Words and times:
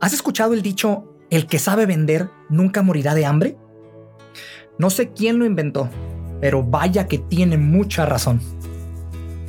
¿Has 0.00 0.14
escuchado 0.14 0.54
el 0.54 0.62
dicho, 0.62 1.04
el 1.28 1.46
que 1.46 1.58
sabe 1.58 1.84
vender 1.84 2.30
nunca 2.48 2.80
morirá 2.80 3.14
de 3.14 3.26
hambre? 3.26 3.58
No 4.78 4.88
sé 4.88 5.10
quién 5.10 5.38
lo 5.38 5.44
inventó, 5.44 5.90
pero 6.40 6.62
vaya 6.62 7.06
que 7.06 7.18
tiene 7.18 7.58
mucha 7.58 8.06
razón. 8.06 8.40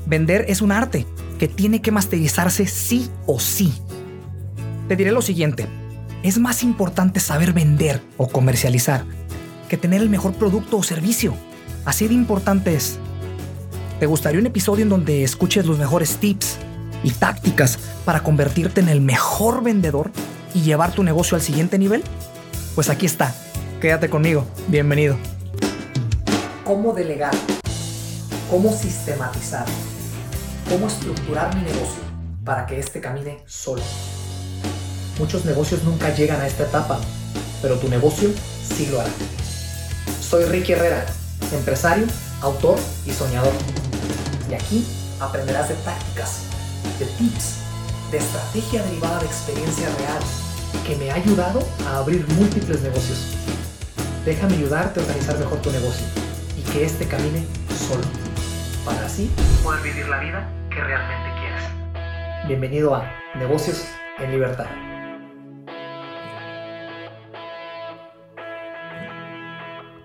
Vender 0.05 0.43
es 0.49 0.61
un 0.61 0.73
arte 0.73 1.07
que 1.39 1.47
tiene 1.47 1.81
que 1.81 1.93
masterizarse 1.93 2.65
sí 2.67 3.09
o 3.27 3.39
sí. 3.39 3.73
Te 4.89 4.97
diré 4.97 5.13
lo 5.13 5.21
siguiente, 5.21 5.67
es 6.21 6.37
más 6.37 6.63
importante 6.63 7.21
saber 7.21 7.53
vender 7.53 8.01
o 8.17 8.27
comercializar 8.27 9.05
que 9.69 9.77
tener 9.77 10.01
el 10.01 10.09
mejor 10.09 10.33
producto 10.33 10.79
o 10.79 10.83
servicio. 10.83 11.33
Así 11.85 12.09
de 12.09 12.13
importante 12.13 12.75
es. 12.75 12.99
¿Te 14.01 14.05
gustaría 14.05 14.41
un 14.41 14.47
episodio 14.47 14.83
en 14.83 14.89
donde 14.89 15.23
escuches 15.23 15.65
los 15.65 15.79
mejores 15.79 16.17
tips 16.17 16.57
y 17.05 17.11
tácticas 17.11 17.79
para 18.03 18.21
convertirte 18.21 18.81
en 18.81 18.89
el 18.89 18.99
mejor 18.99 19.63
vendedor 19.63 20.11
y 20.53 20.61
llevar 20.61 20.91
tu 20.93 21.03
negocio 21.03 21.35
al 21.35 21.41
siguiente 21.41 21.77
nivel? 21.77 22.03
Pues 22.75 22.89
aquí 22.89 23.05
está. 23.05 23.33
Quédate 23.79 24.09
conmigo. 24.09 24.45
Bienvenido. 24.67 25.17
¿Cómo 26.63 26.93
delegar? 26.93 27.33
¿Cómo 28.49 28.71
sistematizar? 28.71 29.65
¿Cómo 30.69 30.87
estructurar 30.87 31.55
mi 31.55 31.61
negocio 31.61 32.01
para 32.45 32.65
que 32.65 32.79
éste 32.79 33.01
camine 33.01 33.39
solo? 33.45 33.81
Muchos 35.19 35.45
negocios 35.45 35.83
nunca 35.83 36.13
llegan 36.13 36.39
a 36.41 36.47
esta 36.47 36.63
etapa, 36.63 36.99
pero 37.61 37.75
tu 37.75 37.89
negocio 37.89 38.29
sí 38.63 38.87
lo 38.91 39.01
hará. 39.01 39.09
Soy 40.21 40.45
Ricky 40.45 40.73
Herrera, 40.73 41.05
empresario, 41.53 42.05
autor 42.41 42.77
y 43.05 43.11
soñador. 43.11 43.53
Y 44.49 44.53
aquí 44.53 44.85
aprenderás 45.19 45.69
de 45.69 45.75
tácticas, 45.75 46.41
de 46.99 47.05
tips, 47.05 47.55
de 48.11 48.17
estrategia 48.17 48.83
derivada 48.83 49.19
de 49.19 49.25
experiencia 49.25 49.87
real 49.97 50.19
que 50.85 50.95
me 50.95 51.11
ha 51.11 51.15
ayudado 51.15 51.61
a 51.87 51.97
abrir 51.97 52.27
múltiples 52.29 52.81
negocios. 52.81 53.37
Déjame 54.25 54.55
ayudarte 54.55 54.99
a 54.99 55.03
organizar 55.03 55.37
mejor 55.39 55.61
tu 55.61 55.71
negocio 55.71 56.05
y 56.57 56.61
que 56.71 56.85
éste 56.85 57.07
camine 57.07 57.45
solo, 57.87 58.03
para 58.85 59.05
así 59.05 59.31
poder 59.63 59.81
vivir 59.83 60.07
la 60.07 60.19
vida 60.19 60.49
que 60.69 60.81
realmente 60.81 61.29
quieres. 61.39 62.47
Bienvenido 62.47 62.95
a 62.95 63.09
Negocios 63.35 63.85
en 64.19 64.31
Libertad. 64.31 64.67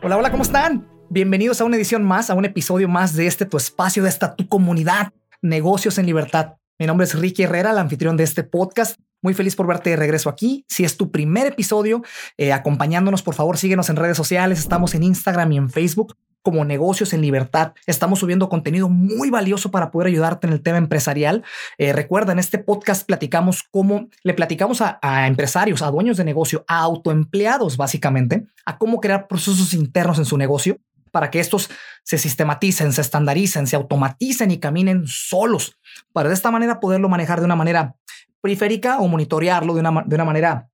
Hola, 0.03 0.17
hola, 0.19 0.31
¿cómo 0.31 0.43
están? 0.43 0.89
Bienvenidos 1.09 1.61
a 1.61 1.65
una 1.65 1.77
edición 1.77 2.05
más, 2.05 2.31
a 2.31 2.35
un 2.35 2.45
episodio 2.45 2.89
más 2.89 3.15
de 3.15 3.27
este 3.27 3.47
tu 3.47 3.57
espacio, 3.57 4.03
de 4.03 4.09
esta 4.09 4.37
tu 4.37 4.49
comunidad, 4.49 5.13
Negocios 5.43 5.99
en 5.99 6.07
Libertad. 6.07 6.55
Mi 6.79 6.87
nombre 6.87 7.07
es 7.07 7.15
Ricky 7.15 7.45
Herrera, 7.45 7.71
el 7.71 7.79
anfitrión 7.79 8.19
de 8.19 8.25
este 8.25 8.43
podcast. 8.43 9.01
Muy 9.23 9.33
feliz 9.33 9.57
por 9.57 9.67
verte 9.67 9.91
de 9.91 9.97
regreso 9.97 10.29
aquí. 10.29 10.67
Si 10.69 10.85
es 10.85 10.99
tu 10.99 11.11
primer 11.11 11.47
episodio, 11.47 12.03
eh, 12.37 12.53
acompañándonos, 12.53 13.23
por 13.23 13.35
favor, 13.35 13.57
síguenos 13.57 13.89
en 13.89 13.97
redes 13.97 14.19
sociales. 14.19 14.59
Estamos 14.59 14.95
en 14.95 15.03
Instagram 15.03 15.53
y 15.53 15.57
en 15.57 15.71
Facebook 15.71 16.17
como 16.43 16.67
negocios 16.67 17.15
en 17.15 17.23
libertad. 17.23 17.73
Estamos 17.87 18.19
subiendo 18.19 18.51
contenido 18.51 18.91
muy 18.91 19.31
valioso 19.31 19.71
para 19.71 19.91
poder 19.91 20.09
ayudarte 20.09 20.47
en 20.47 20.53
el 20.53 20.63
tema 20.63 20.77
empresarial. 20.77 21.45
Eh, 21.79 21.95
recuerda, 21.95 22.33
en 22.33 22.39
este 22.39 22.59
podcast 22.59 23.07
platicamos 23.07 23.65
cómo 23.71 24.09
le 24.23 24.35
platicamos 24.35 24.83
a, 24.83 24.99
a, 25.01 25.27
empresarios, 25.27 25.81
a 25.81 25.91
dueños 25.91 26.19
de 26.19 26.25
negocio, 26.25 26.63
a 26.69 26.81
autoempleados, 26.81 27.79
básicamente, 27.79 28.47
a 28.67 28.77
cómo 28.77 29.01
crear 29.01 29.29
procesos 29.29 29.73
internos 29.73 30.19
en 30.19 30.27
su 30.27 30.37
negocio 30.37 30.79
para 31.17 31.31
que 31.31 31.41
estos 31.41 31.71
se 32.03 32.19
sistematicen, 32.19 32.93
se 32.93 33.01
estandaricen, 33.01 33.67
se 33.67 33.75
automaticen 33.75 34.51
y 34.51 34.59
caminen 34.59 35.07
solos, 35.07 35.79
para 36.13 36.29
de 36.29 36.35
esta 36.35 36.51
manera 36.51 36.79
poderlo 36.79 37.09
manejar 37.09 37.39
de 37.39 37.47
una 37.47 37.57
manera 37.57 37.97
periférica 38.43 38.99
o 38.99 39.09
monitorearlo 39.09 39.73
de 39.73 39.81
una, 39.81 40.05
de 40.07 40.15
una 40.15 40.27
manera 40.27 40.69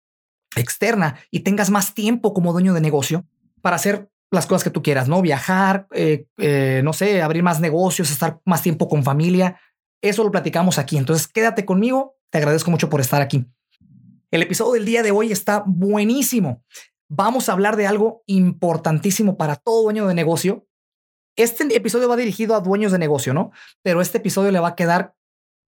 externa 0.57 1.15
y 1.31 1.41
tengas 1.45 1.70
más 1.70 1.95
tiempo 1.95 2.35
como 2.35 2.53
dueño 2.53 2.75
de 2.75 2.81
negocio 2.81 3.25
para 3.61 3.77
hacer 3.77 4.11
las 4.33 4.47
cosas 4.47 4.65
que 4.65 4.70
tú 4.70 4.83
quieras, 4.83 5.07
¿no? 5.07 5.23
Viajar, 5.23 5.87
eh, 5.93 6.27
eh, 6.39 6.81
no 6.83 6.93
sé, 6.93 7.23
abrir 7.23 7.45
más 7.45 7.61
negocios, 7.61 8.11
estar 8.11 8.41
más 8.45 8.63
tiempo 8.63 8.89
con 8.89 9.05
familia. 9.05 9.61
Eso 10.01 10.24
lo 10.24 10.33
platicamos 10.33 10.77
aquí. 10.77 10.97
Entonces, 10.97 11.29
quédate 11.29 11.64
conmigo. 11.64 12.17
Te 12.30 12.39
agradezco 12.39 12.73
mucho 12.73 12.89
por 12.89 13.01
estar 13.01 13.23
aquí. 13.23 13.47
El 14.33 14.42
episodio 14.42 14.73
del 14.73 14.86
día 14.86 15.05
de 15.05 15.13
hoy 15.13 15.30
está 15.30 15.63
buenísimo. 15.64 16.64
Vamos 17.14 17.50
a 17.50 17.52
hablar 17.52 17.77
de 17.77 17.86
algo 17.86 18.23
importantísimo 18.24 19.36
para 19.36 19.56
todo 19.56 19.83
dueño 19.83 20.06
de 20.06 20.14
negocio. 20.14 20.67
Este 21.36 21.64
episodio 21.77 22.08
va 22.08 22.17
dirigido 22.17 22.55
a 22.55 22.61
dueños 22.61 22.90
de 22.90 22.98
negocio, 22.98 23.34
¿no? 23.34 23.50
Pero 23.83 24.00
este 24.00 24.17
episodio 24.17 24.50
le 24.50 24.61
va 24.61 24.68
a 24.68 24.77
quedar 24.77 25.14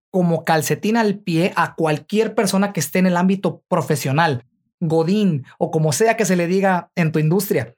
como 0.09 0.45
calcetín 0.45 0.95
al 0.95 1.19
pie 1.19 1.51
a 1.57 1.75
cualquier 1.75 2.33
persona 2.33 2.71
que 2.71 2.79
esté 2.79 2.99
en 2.99 3.07
el 3.07 3.17
ámbito 3.17 3.61
profesional, 3.67 4.45
Godín 4.79 5.45
o 5.57 5.69
como 5.69 5.91
sea 5.91 6.15
que 6.15 6.23
se 6.23 6.37
le 6.37 6.47
diga 6.47 6.93
en 6.95 7.11
tu 7.11 7.19
industria. 7.19 7.75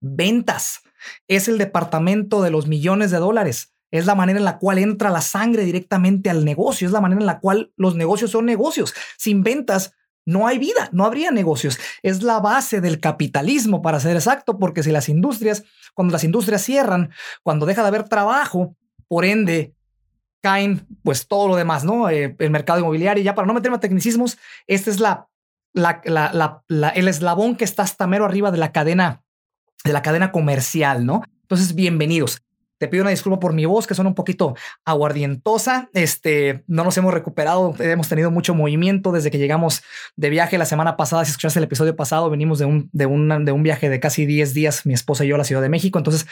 Ventas 0.00 0.80
es 1.28 1.46
el 1.46 1.58
departamento 1.58 2.42
de 2.42 2.50
los 2.50 2.66
millones 2.66 3.12
de 3.12 3.18
dólares. 3.18 3.72
Es 3.92 4.06
la 4.06 4.16
manera 4.16 4.40
en 4.40 4.44
la 4.44 4.58
cual 4.58 4.78
entra 4.78 5.10
la 5.10 5.20
sangre 5.20 5.64
directamente 5.64 6.28
al 6.28 6.44
negocio. 6.44 6.88
Es 6.88 6.92
la 6.92 7.00
manera 7.00 7.20
en 7.20 7.26
la 7.26 7.38
cual 7.38 7.72
los 7.76 7.94
negocios 7.94 8.32
son 8.32 8.46
negocios. 8.46 8.94
Sin 9.16 9.44
ventas 9.44 9.92
no 10.30 10.46
hay 10.46 10.58
vida, 10.58 10.88
no 10.92 11.04
habría 11.04 11.30
negocios. 11.30 11.78
Es 12.02 12.22
la 12.22 12.38
base 12.38 12.80
del 12.80 13.00
capitalismo, 13.00 13.82
para 13.82 14.00
ser 14.00 14.16
exacto, 14.16 14.58
porque 14.58 14.82
si 14.82 14.92
las 14.92 15.08
industrias, 15.08 15.64
cuando 15.92 16.12
las 16.12 16.24
industrias 16.24 16.62
cierran, 16.62 17.10
cuando 17.42 17.66
deja 17.66 17.82
de 17.82 17.88
haber 17.88 18.08
trabajo, 18.08 18.76
por 19.08 19.24
ende, 19.24 19.74
caen 20.40 20.86
pues 21.02 21.26
todo 21.26 21.48
lo 21.48 21.56
demás, 21.56 21.84
¿no? 21.84 22.08
Eh, 22.08 22.36
el 22.38 22.50
mercado 22.50 22.78
inmobiliario. 22.78 23.24
Ya 23.24 23.34
para 23.34 23.46
no 23.46 23.54
meterme 23.54 23.76
a 23.76 23.80
tecnicismos, 23.80 24.38
este 24.68 24.90
es 24.90 25.00
la, 25.00 25.28
la, 25.72 26.62
el 26.94 27.08
eslabón 27.08 27.56
que 27.56 27.64
está 27.64 27.82
hasta 27.82 28.06
mero 28.06 28.24
arriba 28.24 28.52
de 28.52 28.58
la 28.58 28.70
cadena, 28.70 29.22
de 29.84 29.92
la 29.92 30.02
cadena 30.02 30.30
comercial, 30.30 31.04
¿no? 31.04 31.22
Entonces, 31.42 31.74
bienvenidos. 31.74 32.40
Te 32.80 32.88
pido 32.88 33.02
una 33.02 33.10
disculpa 33.10 33.38
por 33.38 33.52
mi 33.52 33.66
voz, 33.66 33.86
que 33.86 33.94
suena 33.94 34.08
un 34.08 34.14
poquito 34.14 34.54
aguardientosa. 34.86 35.90
Este, 35.92 36.64
no 36.66 36.82
nos 36.82 36.96
hemos 36.96 37.12
recuperado, 37.12 37.74
hemos 37.78 38.08
tenido 38.08 38.30
mucho 38.30 38.54
movimiento 38.54 39.12
desde 39.12 39.30
que 39.30 39.36
llegamos 39.36 39.82
de 40.16 40.30
viaje 40.30 40.56
la 40.56 40.64
semana 40.64 40.96
pasada. 40.96 41.26
Si 41.26 41.30
escuchaste 41.30 41.58
el 41.58 41.64
episodio 41.64 41.94
pasado, 41.94 42.30
venimos 42.30 42.58
de 42.58 42.64
un, 42.64 42.88
de 42.94 43.04
un, 43.04 43.44
de 43.44 43.52
un 43.52 43.62
viaje 43.62 43.90
de 43.90 44.00
casi 44.00 44.24
10 44.24 44.54
días, 44.54 44.86
mi 44.86 44.94
esposa 44.94 45.26
y 45.26 45.28
yo, 45.28 45.34
a 45.34 45.38
la 45.38 45.44
Ciudad 45.44 45.60
de 45.60 45.68
México. 45.68 45.98
Entonces, 45.98 46.26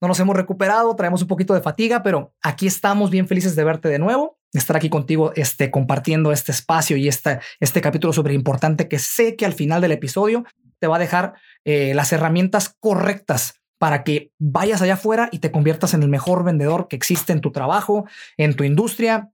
no 0.00 0.08
nos 0.08 0.18
hemos 0.18 0.34
recuperado, 0.34 0.96
traemos 0.96 1.22
un 1.22 1.28
poquito 1.28 1.54
de 1.54 1.60
fatiga, 1.60 2.02
pero 2.02 2.34
aquí 2.42 2.66
estamos 2.66 3.12
bien 3.12 3.28
felices 3.28 3.54
de 3.54 3.62
verte 3.62 3.88
de 3.88 4.00
nuevo, 4.00 4.40
estar 4.52 4.74
aquí 4.74 4.90
contigo, 4.90 5.32
este, 5.36 5.70
compartiendo 5.70 6.32
este 6.32 6.50
espacio 6.50 6.96
y 6.96 7.06
este, 7.06 7.38
este 7.60 7.80
capítulo 7.80 8.12
súper 8.12 8.32
importante 8.32 8.88
que 8.88 8.98
sé 8.98 9.36
que 9.36 9.46
al 9.46 9.52
final 9.52 9.80
del 9.80 9.92
episodio 9.92 10.44
te 10.80 10.88
va 10.88 10.96
a 10.96 10.98
dejar 10.98 11.34
eh, 11.64 11.94
las 11.94 12.12
herramientas 12.12 12.74
correctas 12.80 13.60
para 13.84 14.02
que 14.02 14.32
vayas 14.38 14.80
allá 14.80 14.94
afuera 14.94 15.28
y 15.30 15.40
te 15.40 15.50
conviertas 15.50 15.92
en 15.92 16.02
el 16.02 16.08
mejor 16.08 16.42
vendedor 16.42 16.88
que 16.88 16.96
existe 16.96 17.34
en 17.34 17.42
tu 17.42 17.52
trabajo, 17.52 18.06
en 18.38 18.56
tu 18.56 18.64
industria, 18.64 19.30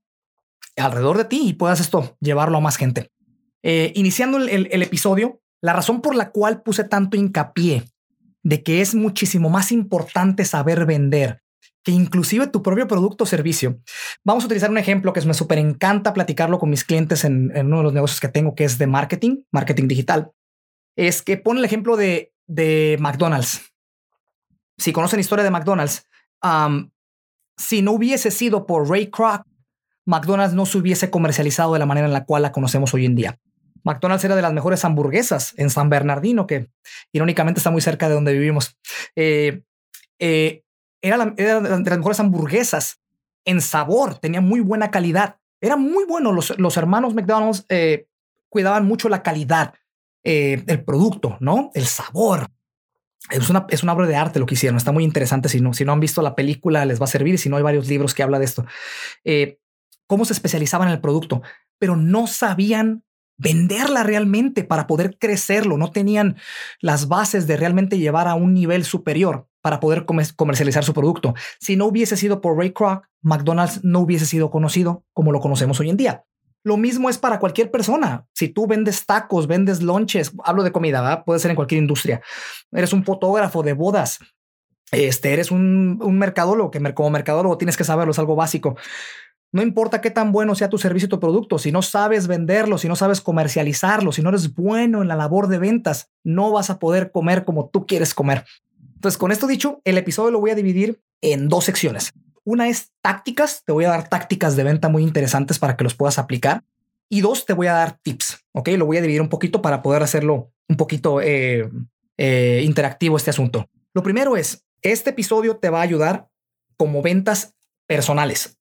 alrededor 0.77 1.19
de 1.19 1.25
ti 1.25 1.43
y 1.44 1.53
puedas 1.53 1.78
esto 1.78 2.16
llevarlo 2.19 2.59
a 2.59 2.61
más 2.61 2.77
gente. 2.77 3.12
Eh, 3.62 3.93
iniciando 3.94 4.38
el, 4.38 4.83
episodio, 4.83 5.41
la 5.62 5.72
razón 5.72 6.00
por 6.00 6.16
la 6.16 6.33
cual 6.33 6.62
puse 6.62 6.83
tanto 6.83 7.16
hincapié 7.16 7.84
de 8.43 8.65
que 8.65 8.81
es 8.81 8.97
muchísimo 8.97 9.50
más 9.50 9.71
importante 9.71 10.44
saber 10.44 10.84
vender 10.84 11.43
que 11.84 11.93
inclusive 11.93 12.49
tu 12.49 12.61
propio 12.61 12.88
producto 12.88 13.22
o 13.22 13.28
servicio. 13.28 13.78
Vamos 14.25 14.43
a 14.43 14.47
utilizar 14.47 14.71
un 14.71 14.78
ejemplo 14.78 15.12
que 15.12 15.25
me 15.27 15.32
súper 15.32 15.59
encanta 15.59 16.12
platicarlo 16.12 16.59
con 16.59 16.71
mis 16.71 16.82
clientes 16.82 17.22
en, 17.22 17.53
en, 17.55 17.67
uno 17.67 17.77
de 17.77 17.84
los 17.84 17.94
negocios 17.94 18.19
que 18.19 18.27
tengo, 18.27 18.56
que 18.56 18.65
es 18.65 18.78
de 18.78 18.88
marketing, 18.88 19.44
marketing 19.53 19.87
digital. 19.87 20.32
Es 20.97 21.22
que 21.22 21.37
pone 21.37 21.61
el 21.61 21.65
ejemplo 21.65 21.97
de, 21.97 22.32
de 22.49 22.97
McDonald's 22.99 23.69
si 24.81 24.93
conocen 24.93 25.21
historia 25.21 25.45
de 25.45 25.51
McDonald's, 25.51 26.07
si 27.57 27.83
no 27.83 27.93
hubiese 27.93 28.31
sido 28.31 28.67
por 28.67 28.89
Ray 28.89 29.11
Kroc, 29.11 29.43
McDonald's 30.07 30.55
no 30.55 30.65
se 30.65 30.79
hubiese 30.79 31.11
comercializado 31.11 31.75
de 31.75 31.79
la 31.79 31.87
manera 31.87 32.07
en 32.07 32.15
la 32.15 32.25
cual 32.25 32.43
la 32.43 32.53
conocemos 32.53 32.95
hoy 32.95 33.05
en 33.05 33.15
día. 33.15 33.39
McDonald's 33.85 34.25
era 34.25 34.37
de 34.37 34.43
las 34.43 34.53
mejores 34.53 34.85
hamburguesas 34.85 35.55
en 35.56 35.71
San 35.71 35.91
Bernardino, 35.91 36.47
que 36.47 36.71
irónicamente 37.12 37.61
está 37.61 37.71
muy 37.71 37.82
cerca 37.82 38.09
de 38.09 38.15
donde 38.15 38.32
vivimos. 38.32 38.79
Eh, 39.15 39.62
eh, 40.19 40.62
era, 41.03 41.17
la, 41.19 41.26
de 41.26 41.61
las 41.61 41.99
mejores 41.99 42.21
hamburguesas 42.21 43.00
en 43.44 43.61
sabor, 43.61 44.17
tenía 44.17 44.41
muy 44.41 44.61
buena 44.61 44.91
calidad. 44.91 45.37
Era 45.61 45.76
muy 45.76 46.05
bueno. 46.06 46.33
Los, 46.33 46.59
los 46.59 46.76
hermanos 46.76 47.15
McDonald's 47.15 47.67
eh, 47.69 48.06
cuidaban 48.49 48.87
mucho 48.87 49.09
la 49.09 49.23
calidad, 49.23 49.75
el 50.23 50.85
producto, 50.85 51.37
¿no? 51.41 51.71
El 51.75 51.87
sabor. 51.87 52.49
Es 53.28 53.50
una, 53.50 53.67
es 53.69 53.84
obra 53.84 54.06
de 54.06 54.17
arte 54.17 54.38
lo 54.38 54.46
que 54.46 54.55
hicieron. 54.55 54.76
Está 54.76 54.93
muy 54.93 55.05
interesante. 55.05 55.49
Si 55.49 55.61
no, 55.61 55.75
si 55.75 55.84
no 55.84 55.93
han 55.93 56.00
visto 56.00 56.22
la 56.22 56.34
película, 56.34 56.84
les 56.84 57.00
va 57.00 57.05
a 57.05 57.08
servir. 57.08 57.38
Si 57.38 57.49
no, 57.49 57.56
hay 57.56 57.62
varios 57.62 57.88
libros 57.88 58.14
que 58.14 58.22
habla 58.22 58.38
de 58.38 58.44
esto. 58.44 58.64
Eh, 59.25 59.58
cómo 60.06 60.25
se 60.25 60.32
especializaban 60.32 60.88
en 60.88 60.94
el 60.94 61.00
producto, 61.00 61.43
pero 61.78 61.96
no 61.96 62.26
sabían 62.26 63.05
venderla 63.37 64.02
realmente 64.02 64.64
para 64.64 64.87
poder 64.87 65.17
crecerlo. 65.19 65.76
No 65.76 65.90
tenían 65.90 66.37
las 66.81 67.08
bases 67.08 67.46
de 67.46 67.56
realmente 67.56 67.99
llevar 67.99 68.26
a 68.26 68.34
un 68.34 68.55
nivel 68.55 68.84
superior 68.84 69.46
para 69.62 69.81
poder 69.81 70.06
comercializar 70.06 70.84
su 70.84 70.94
producto. 70.94 71.34
Si 71.58 71.76
no 71.76 71.87
hubiese 71.87 72.16
sido 72.16 72.40
por 72.40 72.56
Ray 72.56 72.73
Kroc, 72.73 73.06
McDonald's 73.23 73.84
no 73.84 74.00
hubiese 74.00 74.26
sido 74.26 74.50
conocido 74.50 75.05
como 75.12 75.32
lo 75.32 75.40
conocemos 75.40 75.78
hoy 75.81 75.90
en 75.90 75.96
día. 75.96 76.25
Lo 76.62 76.77
mismo 76.77 77.09
es 77.09 77.19
para 77.19 77.39
cualquier 77.39 77.71
persona. 77.71 78.27
Si 78.35 78.49
tú 78.49 78.67
vendes 78.67 79.07
tacos, 79.07 79.47
vendes 79.47 79.83
lonches, 79.83 80.33
hablo 80.45 80.62
de 80.62 80.73
comida, 80.73 81.25
puede 81.25 81.41
ser 81.41 81.51
en 81.51 81.57
cualquier 81.57 81.81
industria. 81.81 82.21
Eres 82.73 82.93
un 82.93 83.05
fotógrafo 83.05 83.62
de 83.62 83.73
bodas, 83.73 84.19
este, 84.93 85.33
eres 85.33 85.51
un, 85.51 85.99
un 86.03 86.19
mercadólogo, 86.19 86.71
que 86.71 86.95
como 86.95 87.11
mercadólogo 87.11 87.57
tienes 87.59 87.77
que 87.77 87.85
saberlo, 87.85 88.11
es 88.11 88.19
algo 88.19 88.37
básico. 88.37 88.77
No 89.53 89.62
importa 89.62 90.01
qué 90.01 90.11
tan 90.11 90.31
bueno 90.31 90.55
sea 90.55 90.69
tu 90.69 90.79
servicio 90.79 91.07
o 91.07 91.09
tu 91.09 91.19
producto, 91.19 91.59
si 91.59 91.73
no 91.73 91.83
sabes 91.83 92.29
venderlo, 92.29 92.79
si 92.79 92.89
no 92.89 92.95
sabes 92.95 93.21
comercializarlo, 93.21 94.12
si 94.12 94.23
no 94.23 94.29
eres 94.29 94.55
bueno 94.55 95.03
en 95.03 95.09
la 95.09 95.17
labor 95.17 95.49
de 95.49 95.59
ventas, 95.59 96.11
no 96.23 96.53
vas 96.53 96.71
a 96.71 96.79
poder 96.79 97.11
comer 97.11 97.45
como 97.45 97.69
tú 97.69 97.85
quieres 97.87 98.15
comer. 98.15 98.45
Entonces, 98.95 99.19
con 99.19 99.33
esto 99.33 99.47
dicho, 99.47 99.81
el 99.85 99.99
episodio 99.99 100.31
lo 100.31 100.41
voy 100.41 100.51
a 100.51 100.55
dividir 100.55 101.01
en 101.21 101.49
dos 101.49 101.65
secciones. 101.65 102.12
Una 102.50 102.67
es 102.67 102.91
tácticas, 103.00 103.62
te 103.64 103.70
voy 103.70 103.85
a 103.85 103.91
dar 103.91 104.08
tácticas 104.08 104.56
de 104.56 104.64
venta 104.64 104.88
muy 104.88 105.05
interesantes 105.05 105.61
para 105.61 105.76
que 105.76 105.85
los 105.85 105.94
puedas 105.94 106.19
aplicar. 106.19 106.64
Y 107.08 107.20
dos, 107.20 107.47
te 107.47 107.52
voy 107.52 107.69
a 107.69 107.75
dar 107.75 108.00
tips, 108.02 108.44
¿ok? 108.50 108.70
Lo 108.70 108.87
voy 108.87 108.97
a 108.97 109.02
dividir 109.02 109.23
un 109.23 109.29
poquito 109.29 109.62
para 109.62 109.82
poder 109.82 110.02
hacerlo 110.02 110.50
un 110.69 110.76
poquito 110.76 111.20
eh, 111.20 111.70
eh, 112.19 112.62
interactivo 112.64 113.17
este 113.17 113.31
asunto. 113.31 113.69
Lo 113.94 114.02
primero 114.02 114.37
es, 114.37 114.67
este 114.82 115.11
episodio 115.11 115.58
te 115.58 115.70
va 115.70 115.79
a 115.79 115.82
ayudar 115.82 116.29
como 116.76 117.02
ventas 117.02 117.55
personales, 117.87 118.58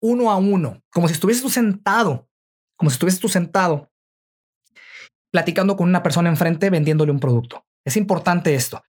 uno 0.00 0.30
a 0.30 0.36
uno, 0.36 0.80
como 0.92 1.08
si 1.08 1.14
estuvieses 1.14 1.42
tú 1.42 1.50
sentado, 1.50 2.28
como 2.76 2.90
si 2.90 2.94
estuvieses 2.94 3.18
tú 3.18 3.28
sentado 3.28 3.90
platicando 5.32 5.76
con 5.76 5.88
una 5.88 6.04
persona 6.04 6.28
enfrente 6.28 6.70
vendiéndole 6.70 7.10
un 7.10 7.18
producto. 7.18 7.66
Es 7.84 7.96
importante 7.96 8.54
esto. 8.54 8.84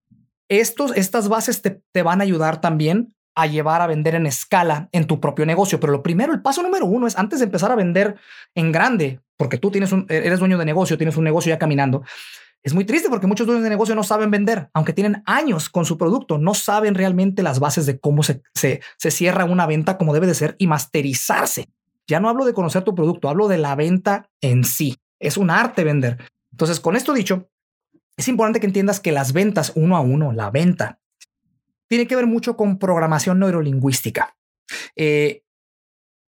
Estos, 0.47 0.95
estas 0.95 1.27
bases 1.27 1.63
te, 1.63 1.81
te 1.91 2.03
van 2.03 2.21
a 2.21 2.23
ayudar 2.23 2.61
también 2.61 3.15
a 3.35 3.47
llevar 3.47 3.81
a 3.81 3.87
vender 3.87 4.15
en 4.15 4.25
escala 4.25 4.89
en 4.91 5.05
tu 5.05 5.19
propio 5.19 5.45
negocio. 5.45 5.79
Pero 5.79 5.93
lo 5.93 6.03
primero, 6.03 6.33
el 6.33 6.41
paso 6.41 6.61
número 6.61 6.85
uno 6.85 7.07
es 7.07 7.17
antes 7.17 7.39
de 7.39 7.45
empezar 7.45 7.71
a 7.71 7.75
vender 7.75 8.15
en 8.55 8.71
grande, 8.71 9.19
porque 9.37 9.57
tú 9.57 9.71
tienes 9.71 9.91
un, 9.91 10.05
eres 10.09 10.39
dueño 10.39 10.57
de 10.57 10.65
negocio, 10.65 10.97
tienes 10.97 11.17
un 11.17 11.23
negocio 11.23 11.49
ya 11.49 11.59
caminando, 11.59 12.03
es 12.63 12.73
muy 12.73 12.85
triste 12.85 13.09
porque 13.09 13.27
muchos 13.27 13.45
dueños 13.45 13.63
de 13.63 13.69
negocio 13.69 13.93
no 13.93 14.03
saben 14.03 14.31
vender, 14.31 14.69
aunque 14.73 14.93
tienen 14.93 15.21
años 15.25 15.67
con 15.67 15.83
su 15.83 15.97
producto, 15.97 16.37
no 16.37 16.53
saben 16.53 16.95
realmente 16.95 17.43
las 17.43 17.59
bases 17.59 17.85
de 17.85 17.99
cómo 17.99 18.23
se, 18.23 18.41
se, 18.53 19.11
cierra 19.11 19.43
una 19.43 19.65
venta 19.65 19.97
como 19.97 20.13
debe 20.13 20.27
de 20.27 20.33
ser 20.33 20.55
y 20.57 20.67
masterizarse. 20.67 21.67
Ya 22.07 22.21
no 22.21 22.29
hablo 22.29 22.45
de 22.45 22.53
conocer 22.53 22.83
tu 22.83 22.95
producto, 22.95 23.27
hablo 23.27 23.49
de 23.49 23.57
la 23.57 23.75
venta 23.75 24.29
en 24.39 24.63
sí. 24.63 24.97
Es 25.19 25.35
un 25.35 25.49
arte 25.49 25.83
vender. 25.83 26.23
Entonces, 26.51 26.79
con 26.79 26.95
esto 26.95 27.13
dicho, 27.13 27.49
es 28.15 28.29
importante 28.29 28.61
que 28.61 28.67
entiendas 28.67 29.01
que 29.01 29.11
las 29.11 29.33
ventas 29.33 29.73
uno 29.75 29.97
a 29.97 30.01
uno, 30.01 30.31
la 30.31 30.49
venta, 30.49 30.99
tiene 31.93 32.07
que 32.07 32.15
ver 32.15 32.25
mucho 32.25 32.57
con 32.57 32.79
programación 32.79 33.37
neurolingüística. 33.37 34.35
Eh, 34.95 35.43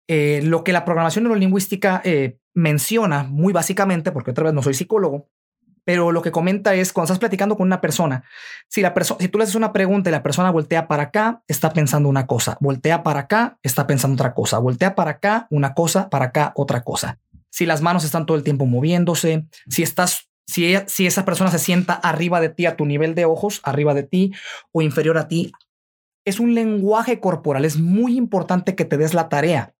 eh, 0.07 0.41
lo 0.43 0.63
que 0.63 0.71
la 0.71 0.85
programación 0.85 1.23
neurolingüística 1.23 1.99
eh, 2.05 2.37
menciona 2.53 3.23
muy 3.23 3.53
básicamente, 3.53 4.11
porque 4.11 4.29
otra 4.29 4.43
vez 4.43 4.53
no 4.53 4.61
soy 4.61 4.75
psicólogo, 4.75 5.31
pero 5.83 6.11
lo 6.11 6.21
que 6.21 6.29
comenta 6.29 6.75
es 6.75 6.93
cuando 6.93 7.05
estás 7.05 7.17
platicando 7.17 7.57
con 7.57 7.65
una 7.65 7.81
persona, 7.81 8.23
si 8.67 8.83
la 8.83 8.93
persona, 8.93 9.19
si 9.19 9.29
tú 9.29 9.39
le 9.39 9.45
haces 9.45 9.55
una 9.55 9.73
pregunta 9.73 10.11
y 10.11 10.11
la 10.11 10.21
persona 10.21 10.51
voltea 10.51 10.87
para 10.87 11.03
acá, 11.03 11.41
está 11.47 11.73
pensando 11.73 12.07
una 12.07 12.27
cosa, 12.27 12.59
voltea 12.61 13.01
para 13.01 13.21
acá, 13.21 13.57
está 13.63 13.87
pensando 13.87 14.13
otra 14.13 14.35
cosa, 14.35 14.59
voltea 14.59 14.93
para 14.93 15.09
acá, 15.09 15.47
una 15.49 15.73
cosa, 15.73 16.11
para 16.11 16.25
acá, 16.25 16.51
otra 16.55 16.83
cosa. 16.83 17.17
Si 17.49 17.65
las 17.65 17.81
manos 17.81 18.03
están 18.03 18.27
todo 18.27 18.37
el 18.37 18.43
tiempo 18.43 18.67
moviéndose, 18.67 19.47
si 19.67 19.81
estás, 19.81 20.26
si, 20.47 20.75
si 20.87 21.05
esa 21.05 21.25
persona 21.25 21.51
se 21.51 21.59
sienta 21.59 21.93
arriba 21.93 22.39
de 22.39 22.49
ti 22.49 22.65
a 22.65 22.75
tu 22.75 22.85
nivel 22.85 23.15
de 23.15 23.25
ojos, 23.25 23.61
arriba 23.63 23.93
de 23.93 24.03
ti 24.03 24.33
o 24.71 24.81
inferior 24.81 25.17
a 25.17 25.27
ti, 25.27 25.51
es 26.25 26.39
un 26.39 26.55
lenguaje 26.55 27.19
corporal. 27.19 27.65
Es 27.65 27.77
muy 27.77 28.17
importante 28.17 28.75
que 28.75 28.85
te 28.85 28.97
des 28.97 29.13
la 29.13 29.29
tarea 29.29 29.73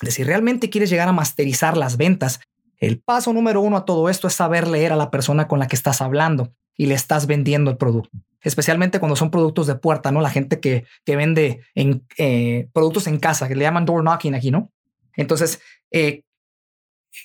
de 0.00 0.10
si 0.10 0.24
realmente 0.24 0.70
quieres 0.70 0.90
llegar 0.90 1.08
a 1.08 1.12
masterizar 1.12 1.76
las 1.76 1.96
ventas, 1.96 2.40
el 2.78 2.98
paso 3.00 3.32
número 3.32 3.60
uno 3.60 3.76
a 3.76 3.84
todo 3.84 4.08
esto 4.08 4.26
es 4.26 4.34
saber 4.34 4.66
leer 4.66 4.92
a 4.92 4.96
la 4.96 5.10
persona 5.10 5.46
con 5.46 5.58
la 5.58 5.68
que 5.68 5.76
estás 5.76 6.02
hablando 6.02 6.52
y 6.76 6.86
le 6.86 6.94
estás 6.94 7.26
vendiendo 7.26 7.70
el 7.70 7.76
producto. 7.76 8.10
Especialmente 8.40 8.98
cuando 8.98 9.14
son 9.14 9.30
productos 9.30 9.68
de 9.68 9.76
puerta, 9.76 10.10
¿no? 10.10 10.20
La 10.20 10.30
gente 10.30 10.58
que, 10.58 10.84
que 11.04 11.14
vende 11.14 11.60
en, 11.76 12.04
eh, 12.18 12.68
productos 12.72 13.06
en 13.06 13.18
casa, 13.20 13.46
que 13.46 13.54
le 13.54 13.62
llaman 13.62 13.84
door 13.84 14.02
knocking 14.02 14.34
aquí, 14.34 14.50
¿no? 14.50 14.72
Entonces, 15.14 15.60
eh, 15.92 16.24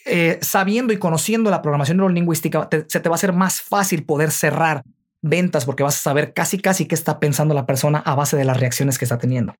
eh, 0.05 0.39
sabiendo 0.41 0.93
y 0.93 0.97
conociendo 0.97 1.49
la 1.49 1.61
programación 1.61 1.97
neurolingüística, 1.97 2.69
se 2.87 2.99
te 2.99 3.09
va 3.09 3.15
a 3.15 3.17
hacer 3.17 3.33
más 3.33 3.61
fácil 3.61 4.05
poder 4.05 4.31
cerrar 4.31 4.83
ventas 5.21 5.65
porque 5.65 5.83
vas 5.83 5.97
a 5.97 6.01
saber 6.01 6.33
casi, 6.33 6.59
casi 6.59 6.85
qué 6.85 6.95
está 6.95 7.19
pensando 7.19 7.53
la 7.53 7.65
persona 7.65 7.99
a 7.99 8.15
base 8.15 8.37
de 8.37 8.45
las 8.45 8.59
reacciones 8.59 8.97
que 8.97 9.05
está 9.05 9.17
teniendo. 9.17 9.55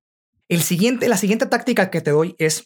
El 0.50 0.62
siguiente, 0.62 1.10
la 1.10 1.18
siguiente 1.18 1.46
táctica 1.46 1.90
que 1.90 2.02
te 2.02 2.12
doy 2.12 2.36
es 2.38 2.66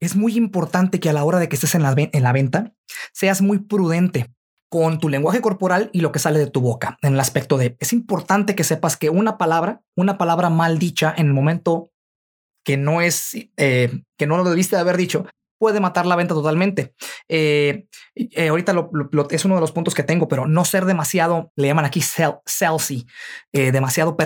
es 0.00 0.16
muy 0.16 0.36
importante 0.36 1.00
que 1.00 1.10
a 1.10 1.12
la 1.12 1.24
hora 1.24 1.38
de 1.38 1.48
que 1.48 1.56
estés 1.56 1.74
en 1.74 1.82
la, 1.82 1.94
en 1.96 2.22
la 2.22 2.32
venta 2.32 2.72
seas 3.12 3.42
muy 3.42 3.58
prudente 3.58 4.32
con 4.70 5.00
tu 5.00 5.08
lenguaje 5.08 5.40
corporal 5.40 5.90
y 5.92 6.00
lo 6.02 6.12
que 6.12 6.18
sale 6.18 6.38
de 6.38 6.46
tu 6.46 6.60
boca 6.60 6.98
en 7.02 7.14
el 7.14 7.20
aspecto 7.20 7.56
de 7.56 7.76
es 7.80 7.92
importante 7.92 8.54
que 8.54 8.64
sepas 8.64 8.96
que 8.96 9.10
una 9.10 9.38
palabra, 9.38 9.82
una 9.96 10.18
palabra 10.18 10.50
mal 10.50 10.78
dicha 10.78 11.14
en 11.16 11.26
el 11.26 11.32
momento 11.32 11.90
que 12.64 12.76
no 12.76 13.00
es, 13.00 13.34
eh, 13.56 14.02
que 14.18 14.26
no 14.26 14.36
lo 14.36 14.44
debiste 14.44 14.76
de 14.76 14.82
haber 14.82 14.98
dicho, 14.98 15.26
puede 15.58 15.80
matar 15.80 16.06
la 16.06 16.16
venta 16.16 16.34
totalmente. 16.34 16.94
Eh, 17.28 17.86
eh, 18.14 18.48
ahorita 18.48 18.72
lo, 18.72 18.90
es 19.30 19.44
uno 19.44 19.54
de 19.56 19.60
los 19.60 19.72
puntos 19.72 19.94
que 19.94 20.02
tengo, 20.02 20.28
pero 20.28 20.46
no 20.46 20.64
ser 20.64 20.84
demasiado, 20.84 21.52
le 21.56 21.68
llaman 21.68 21.84
aquí 21.84 22.00
salesy, 22.00 23.06
demasiado 23.52 24.16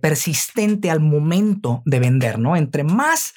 persistente 0.00 0.90
al 0.90 1.00
momento 1.00 1.82
de 1.84 2.00
vender, 2.00 2.38
¿no? 2.38 2.56
Entre 2.56 2.84
más 2.84 3.34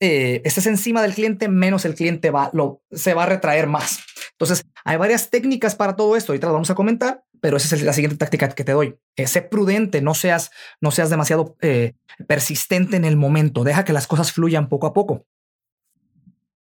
eh, 0.00 0.42
estés 0.44 0.66
encima 0.66 1.02
del 1.02 1.14
cliente, 1.14 1.48
menos 1.48 1.84
el 1.84 1.94
cliente 1.94 2.30
va, 2.30 2.50
lo, 2.52 2.82
se 2.92 3.14
va 3.14 3.24
a 3.24 3.26
retraer 3.26 3.66
más. 3.66 4.00
Entonces, 4.32 4.64
hay 4.84 4.96
varias 4.96 5.30
técnicas 5.30 5.74
para 5.74 5.96
todo 5.96 6.16
esto. 6.16 6.32
Ahorita 6.32 6.46
las 6.46 6.52
vamos 6.52 6.70
a 6.70 6.76
comentar, 6.76 7.24
pero 7.40 7.56
esa 7.56 7.74
es 7.74 7.82
la 7.82 7.92
siguiente 7.92 8.16
táctica 8.16 8.48
que 8.48 8.64
te 8.64 8.72
doy. 8.72 8.96
Eh, 9.16 9.26
sé 9.26 9.42
prudente, 9.42 10.00
no 10.00 10.14
seas, 10.14 10.50
no 10.80 10.92
seas 10.92 11.10
demasiado 11.10 11.56
eh, 11.60 11.94
persistente 12.28 12.96
en 12.96 13.04
el 13.04 13.16
momento. 13.16 13.64
Deja 13.64 13.84
que 13.84 13.92
las 13.92 14.06
cosas 14.06 14.32
fluyan 14.32 14.68
poco 14.68 14.86
a 14.86 14.92
poco. 14.92 15.26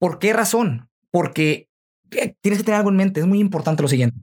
¿Por 0.03 0.19
qué 0.19 0.33
razón? 0.33 0.89
Porque 1.13 1.69
eh, 2.11 2.35
tienes 2.41 2.59
que 2.59 2.65
tener 2.65 2.79
algo 2.79 2.91
en 2.91 2.97
mente. 2.97 3.21
Es 3.21 3.27
muy 3.27 3.39
importante 3.39 3.83
lo 3.83 3.89
siguiente. 3.89 4.19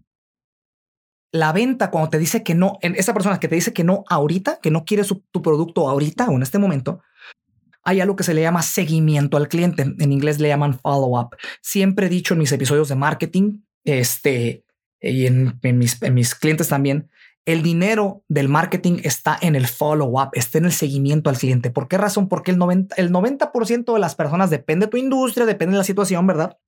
La 1.32 1.54
venta, 1.54 1.90
cuando 1.90 2.10
te 2.10 2.20
dice 2.20 2.44
que 2.44 2.54
no, 2.54 2.80
esa 2.82 3.14
persona 3.14 3.40
que 3.40 3.48
te 3.48 3.56
dice 3.56 3.72
que 3.72 3.86
no 3.86 4.04
ahorita, 4.10 4.60
que 4.62 4.72
no 4.72 4.84
quiere 4.84 5.06
tu 5.06 5.42
producto 5.42 5.88
ahorita 5.88 6.28
o 6.28 6.34
en 6.34 6.42
este 6.42 6.60
momento, 6.60 7.02
hay 7.82 8.02
algo 8.02 8.18
que 8.18 8.26
se 8.26 8.34
le 8.34 8.42
llama 8.42 8.62
seguimiento 8.62 9.38
al 9.38 9.48
cliente. 9.48 9.84
En 9.84 10.12
inglés 10.12 10.42
le 10.42 10.50
llaman 10.50 10.78
follow 10.78 11.18
up. 11.18 11.38
Siempre 11.62 12.08
he 12.08 12.10
dicho 12.10 12.34
en 12.34 12.42
mis 12.42 12.52
episodios 12.52 12.90
de 12.90 12.96
marketing, 12.96 13.62
este, 13.86 14.66
y 15.00 15.28
en, 15.28 15.58
en 15.64 16.14
mis 16.14 16.36
clientes 16.36 16.68
también, 16.68 17.10
el 17.50 17.64
dinero 17.64 18.24
del 18.28 18.48
marketing 18.48 19.00
está 19.04 19.36
en 19.42 19.56
el 19.56 19.68
follow 19.68 20.22
up, 20.22 20.30
está 20.34 20.60
en 20.60 20.66
el 20.66 20.72
seguimiento 20.72 21.32
al 21.32 21.38
cliente. 21.38 21.72
¿Por 21.72 21.88
qué 21.88 21.98
razón? 21.98 22.30
Porque 22.30 22.52
el 22.52 22.60
90%, 22.60 22.94
el 22.96 23.12
90 23.12 23.52
de 23.92 24.00
las 24.00 24.14
personas, 24.14 24.52
depende 24.52 24.86
de 24.86 24.92
tu 24.92 24.98
industria, 24.98 25.48
depende 25.48 25.72
de 25.72 25.80
la 25.80 25.84
situación, 25.84 26.28
¿verdad? 26.28 26.60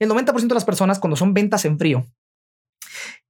El 0.00 0.10
90% 0.10 0.48
de 0.48 0.54
las 0.54 0.64
personas 0.64 0.98
cuando 0.98 1.14
son 1.14 1.34
ventas 1.34 1.64
en 1.66 1.78
frío, 1.78 2.04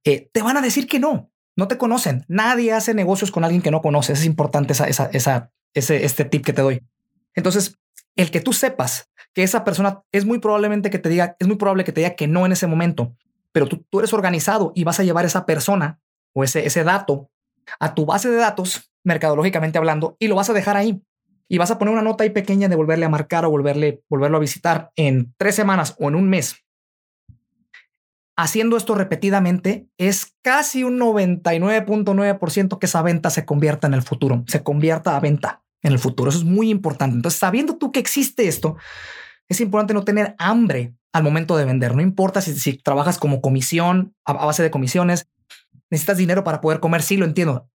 eh, 0.03 0.31
te 0.33 0.41
van 0.41 0.57
a 0.57 0.61
decir 0.61 0.87
que 0.87 0.97
no, 0.97 1.29
no 1.55 1.67
te 1.67 1.77
conocen. 1.77 2.25
Nadie 2.27 2.73
hace 2.73 2.95
negocios 2.95 3.29
con 3.29 3.43
alguien 3.43 3.61
que 3.61 3.69
no 3.69 3.83
conoces. 3.83 4.21
Es 4.21 4.25
importante 4.25 4.73
esa, 4.73 4.87
esa, 4.87 5.11
esa, 5.13 5.51
ese, 5.75 6.03
este 6.05 6.25
tip 6.25 6.43
que 6.43 6.53
te 6.53 6.63
doy. 6.63 6.81
Entonces, 7.35 7.77
el 8.15 8.31
que 8.31 8.41
tú 8.41 8.51
sepas 8.51 9.11
que 9.35 9.43
esa 9.43 9.63
persona 9.63 10.01
es 10.11 10.25
muy 10.25 10.39
probablemente 10.39 10.89
que 10.89 10.97
te 10.97 11.09
diga, 11.09 11.35
es 11.37 11.47
muy 11.47 11.57
probable 11.57 11.83
que 11.83 11.91
te 11.91 12.01
diga 12.01 12.15
que 12.15 12.27
no 12.27 12.47
en 12.47 12.51
ese 12.51 12.65
momento, 12.65 13.15
pero 13.51 13.67
tú, 13.67 13.85
tú 13.91 13.99
eres 13.99 14.11
organizado 14.11 14.71
y 14.73 14.85
vas 14.85 14.99
a 14.99 15.03
llevar 15.03 15.25
esa 15.25 15.45
persona 15.45 15.99
o 16.33 16.43
ese, 16.43 16.65
ese 16.65 16.83
dato 16.83 17.29
a 17.79 17.93
tu 17.93 18.05
base 18.05 18.29
de 18.29 18.37
datos, 18.37 18.91
mercadológicamente 19.03 19.77
hablando, 19.77 20.15
y 20.19 20.27
lo 20.27 20.35
vas 20.35 20.49
a 20.49 20.53
dejar 20.53 20.77
ahí. 20.77 21.01
Y 21.47 21.57
vas 21.57 21.71
a 21.71 21.79
poner 21.79 21.93
una 21.93 22.03
nota 22.03 22.23
ahí 22.23 22.29
pequeña 22.29 22.67
de 22.67 22.75
volverle 22.75 23.05
a 23.05 23.09
marcar 23.09 23.45
o 23.45 23.49
volverle, 23.49 24.03
volverlo 24.09 24.37
a 24.37 24.41
visitar 24.41 24.91
en 24.95 25.33
tres 25.37 25.55
semanas 25.55 25.95
o 25.99 26.07
en 26.07 26.15
un 26.15 26.29
mes. 26.29 26.57
Haciendo 28.37 28.77
esto 28.77 28.95
repetidamente, 28.95 29.89
es 29.97 30.35
casi 30.41 30.83
un 30.83 30.99
99.9% 30.99 32.79
que 32.79 32.85
esa 32.85 33.01
venta 33.01 33.29
se 33.31 33.45
convierta 33.45 33.87
en 33.87 33.95
el 33.95 34.01
futuro, 34.01 34.43
se 34.47 34.63
convierta 34.63 35.17
a 35.17 35.19
venta 35.19 35.63
en 35.81 35.91
el 35.91 35.99
futuro. 35.99 36.29
Eso 36.29 36.39
es 36.39 36.45
muy 36.45 36.69
importante. 36.69 37.15
Entonces, 37.15 37.39
sabiendo 37.39 37.77
tú 37.77 37.91
que 37.91 37.99
existe 37.99 38.47
esto, 38.47 38.77
es 39.49 39.59
importante 39.59 39.93
no 39.93 40.03
tener 40.03 40.35
hambre 40.37 40.93
al 41.11 41.23
momento 41.23 41.57
de 41.57 41.65
vender. 41.65 41.95
No 41.95 42.01
importa 42.01 42.41
si, 42.41 42.53
si 42.53 42.77
trabajas 42.77 43.17
como 43.17 43.41
comisión, 43.41 44.15
a, 44.23 44.33
base 44.33 44.63
de 44.63 44.71
comisiones, 44.71 45.27
necesitas 45.89 46.17
dinero 46.17 46.43
para 46.43 46.61
poder 46.61 46.79
comer. 46.79 47.01
Sí, 47.01 47.17
lo 47.17 47.25
entiendo. 47.25 47.69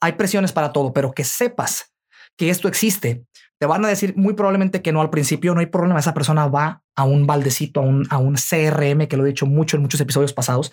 Hay 0.00 0.12
presiones 0.12 0.52
para 0.52 0.72
todo, 0.72 0.92
pero 0.92 1.12
que 1.12 1.24
sepas 1.24 1.94
que 2.36 2.50
esto 2.50 2.68
existe. 2.68 3.24
Te 3.58 3.66
van 3.66 3.84
a 3.84 3.88
decir 3.88 4.14
muy 4.16 4.34
probablemente 4.34 4.82
que 4.82 4.92
no 4.92 5.00
al 5.00 5.10
principio, 5.10 5.54
no 5.54 5.60
hay 5.60 5.66
problema. 5.66 5.98
Esa 5.98 6.14
persona 6.14 6.46
va 6.46 6.82
a 6.94 7.04
un 7.04 7.26
baldecito, 7.26 7.80
a 7.80 7.82
un, 7.82 8.06
a 8.10 8.18
un 8.18 8.34
CRM, 8.34 9.06
que 9.08 9.16
lo 9.16 9.24
he 9.24 9.28
dicho 9.28 9.46
mucho 9.46 9.76
en 9.76 9.82
muchos 9.82 10.00
episodios 10.00 10.32
pasados. 10.32 10.72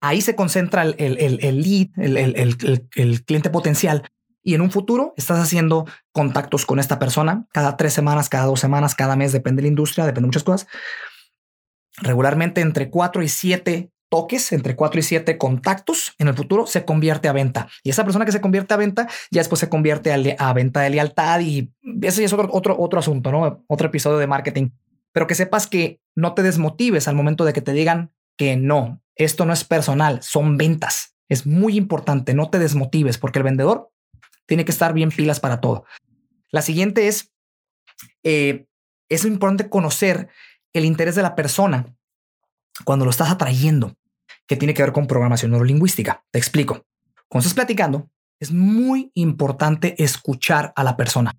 Ahí 0.00 0.20
se 0.20 0.36
concentra 0.36 0.82
el, 0.82 0.94
el, 0.98 1.18
el, 1.18 1.44
el 1.44 1.62
lead, 1.62 1.88
el 2.94 3.24
cliente 3.24 3.50
potencial 3.50 4.08
y 4.44 4.54
en 4.54 4.60
un 4.60 4.70
futuro 4.70 5.14
estás 5.16 5.38
haciendo 5.38 5.86
contactos 6.12 6.66
con 6.66 6.78
esta 6.78 6.98
persona 6.98 7.46
cada 7.52 7.76
tres 7.76 7.92
semanas, 7.92 8.28
cada 8.28 8.46
dos 8.46 8.60
semanas, 8.60 8.94
cada 8.94 9.16
mes, 9.16 9.32
depende 9.32 9.60
de 9.60 9.64
la 9.64 9.68
industria, 9.68 10.04
depende 10.04 10.22
de 10.22 10.28
muchas 10.28 10.44
cosas. 10.44 10.68
regularmente 11.98 12.60
entre 12.60 12.90
4 12.90 13.22
y 13.22 13.28
7 13.28 13.92
toques, 14.12 14.52
entre 14.52 14.76
4 14.76 15.00
y 15.00 15.02
7 15.02 15.38
contactos 15.38 16.14
en 16.18 16.28
el 16.28 16.34
futuro, 16.34 16.66
se 16.66 16.84
convierte 16.84 17.28
a 17.28 17.32
venta. 17.32 17.68
Y 17.82 17.88
esa 17.88 18.04
persona 18.04 18.26
que 18.26 18.32
se 18.32 18.42
convierte 18.42 18.74
a 18.74 18.76
venta, 18.76 19.08
ya 19.30 19.40
después 19.40 19.58
se 19.58 19.70
convierte 19.70 20.36
a, 20.38 20.52
venta 20.52 20.82
de 20.82 20.90
lealtad 20.90 21.40
y 21.40 21.72
ese 22.02 22.22
es 22.22 22.34
otro, 22.34 22.50
otro, 22.52 22.78
otro 22.78 22.98
asunto, 22.98 23.32
¿no? 23.32 23.64
Otro 23.68 23.86
episodio 23.86 24.18
de 24.18 24.26
marketing. 24.26 24.68
Pero 25.12 25.26
que 25.26 25.34
sepas 25.34 25.66
que 25.66 25.98
no 26.14 26.34
te 26.34 26.42
desmotives 26.42 27.08
al 27.08 27.14
momento 27.14 27.46
de 27.46 27.54
que 27.54 27.62
te 27.62 27.72
digan 27.72 28.12
que 28.36 28.58
no, 28.58 29.00
esto 29.16 29.46
no 29.46 29.54
es 29.54 29.64
personal, 29.64 30.22
son 30.22 30.58
ventas. 30.58 31.16
Es 31.30 31.46
muy 31.46 31.78
importante, 31.78 32.34
no 32.34 32.50
te 32.50 32.58
desmotives 32.58 33.16
porque 33.16 33.38
el 33.38 33.44
vendedor 33.44 33.90
tiene 34.44 34.66
que 34.66 34.72
estar 34.72 34.92
bien 34.92 35.08
pilas 35.08 35.40
para 35.40 35.62
todo. 35.62 35.86
La 36.50 36.60
siguiente 36.60 37.08
es, 37.08 37.32
eh, 38.24 38.66
es 39.08 39.24
importante 39.24 39.70
conocer 39.70 40.28
el 40.74 40.84
interés 40.84 41.14
de 41.14 41.22
la 41.22 41.34
persona 41.34 41.96
cuando 42.84 43.06
lo 43.06 43.10
estás 43.10 43.30
atrayendo, 43.30 43.96
que 44.52 44.56
tiene 44.58 44.74
que 44.74 44.82
ver 44.82 44.92
con 44.92 45.06
programación 45.06 45.50
neurolingüística. 45.50 46.26
Te 46.30 46.38
explico. 46.38 46.84
Cuando 47.26 47.48
estás 47.48 47.54
platicando, 47.54 48.10
es 48.38 48.52
muy 48.52 49.10
importante 49.14 49.94
escuchar 50.04 50.74
a 50.76 50.84
la 50.84 50.98
persona. 50.98 51.32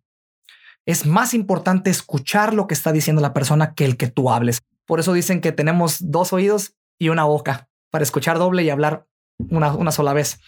Es 0.88 1.06
más 1.06 1.36
importante 1.36 1.92
escuchar 1.92 2.56
lo 2.56 2.66
que 2.66 2.74
está 2.74 2.92
diciendo 2.92 3.22
la 3.22 3.32
persona 3.32 3.76
que 3.76 3.86
el 3.86 3.98
que 3.98 4.08
tú 4.08 4.32
hables. 4.32 4.64
Por 4.88 5.00
eso 5.00 5.14
dicen 5.14 5.42
que 5.42 5.52
tenemos 5.52 5.98
dos 6.10 6.34
oídos 6.34 6.74
y 6.98 7.10
una 7.10 7.24
boca 7.26 7.70
para 7.92 8.02
escuchar 8.02 8.40
doble 8.40 8.64
y 8.64 8.72
hablar 8.72 9.06
una, 9.38 9.76
una 9.76 9.92
sola 9.92 10.14
vez. 10.14 10.40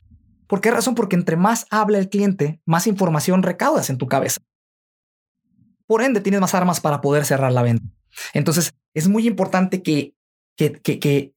¿Por 0.48 0.60
qué 0.60 0.72
razón? 0.72 0.96
Porque 0.96 1.16
entre 1.16 1.36
más 1.36 1.68
habla 1.70 2.00
el 2.00 2.10
cliente, 2.10 2.60
más 2.66 2.88
información 2.88 3.44
recaudas 3.44 3.92
en 3.92 4.00
tu 4.00 4.08
cabeza. 4.08 4.42
Por 5.86 6.02
ende, 6.02 6.20
tienes 6.20 6.42
más 6.42 6.56
armas 6.56 6.82
para 6.82 7.00
poder 7.00 7.26
cerrar 7.26 7.52
la 7.52 7.62
venta. 7.62 7.86
Entonces, 8.34 8.74
es 8.96 9.08
muy 9.08 9.28
importante 9.28 9.84
que, 9.84 10.16
que, 10.58 10.72
que, 10.72 10.98
que, 10.98 11.35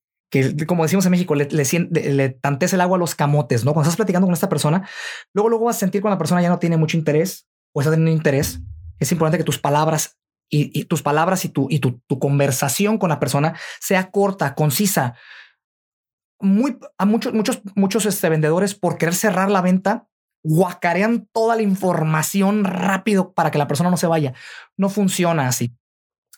como 0.66 0.82
decimos 0.82 1.06
en 1.06 1.10
México, 1.10 1.34
le, 1.34 1.48
le, 1.50 2.28
tantes 2.28 2.72
el 2.72 2.80
agua 2.80 2.96
a 2.96 3.00
los 3.00 3.14
camotes, 3.14 3.64
¿no? 3.64 3.72
Cuando 3.72 3.88
estás 3.88 3.96
platicando 3.96 4.26
con 4.26 4.34
esta 4.34 4.48
persona, 4.48 4.88
luego, 5.32 5.48
luego 5.48 5.64
vas 5.66 5.76
a 5.76 5.80
sentir 5.80 6.02
cuando 6.02 6.16
la 6.16 6.18
persona 6.18 6.42
ya 6.42 6.48
no 6.48 6.58
tiene 6.58 6.76
mucho 6.76 6.96
interés 6.96 7.46
o 7.72 7.80
está 7.80 7.90
teniendo 7.90 8.12
interés. 8.12 8.60
Es 8.98 9.10
importante 9.12 9.38
que 9.38 9.44
tus 9.44 9.58
palabras 9.58 10.18
y, 10.50 10.84
tus 10.84 11.02
palabras 11.02 11.44
y, 11.44 11.50
tu, 11.50 11.66
y 11.70 11.78
tu 11.78 12.18
conversación 12.18 12.98
con 12.98 13.10
la 13.10 13.20
persona 13.20 13.54
sea 13.80 14.10
corta, 14.10 14.54
concisa. 14.54 15.14
Muy, 16.40 16.78
a 16.96 17.04
muchos, 17.04 17.34
muchos, 17.34 17.60
muchos 17.74 18.06
este, 18.06 18.28
vendedores 18.28 18.74
por 18.74 18.96
querer 18.96 19.14
cerrar 19.14 19.50
la 19.50 19.60
venta 19.60 20.08
guacarean 20.44 21.28
toda 21.32 21.56
la 21.56 21.62
información 21.62 22.64
rápido 22.64 23.32
para 23.32 23.50
que 23.50 23.58
la 23.58 23.66
persona 23.66 23.90
no 23.90 23.96
se 23.96 24.06
vaya. 24.06 24.34
No 24.76 24.88
funciona 24.88 25.48
así. 25.48 25.74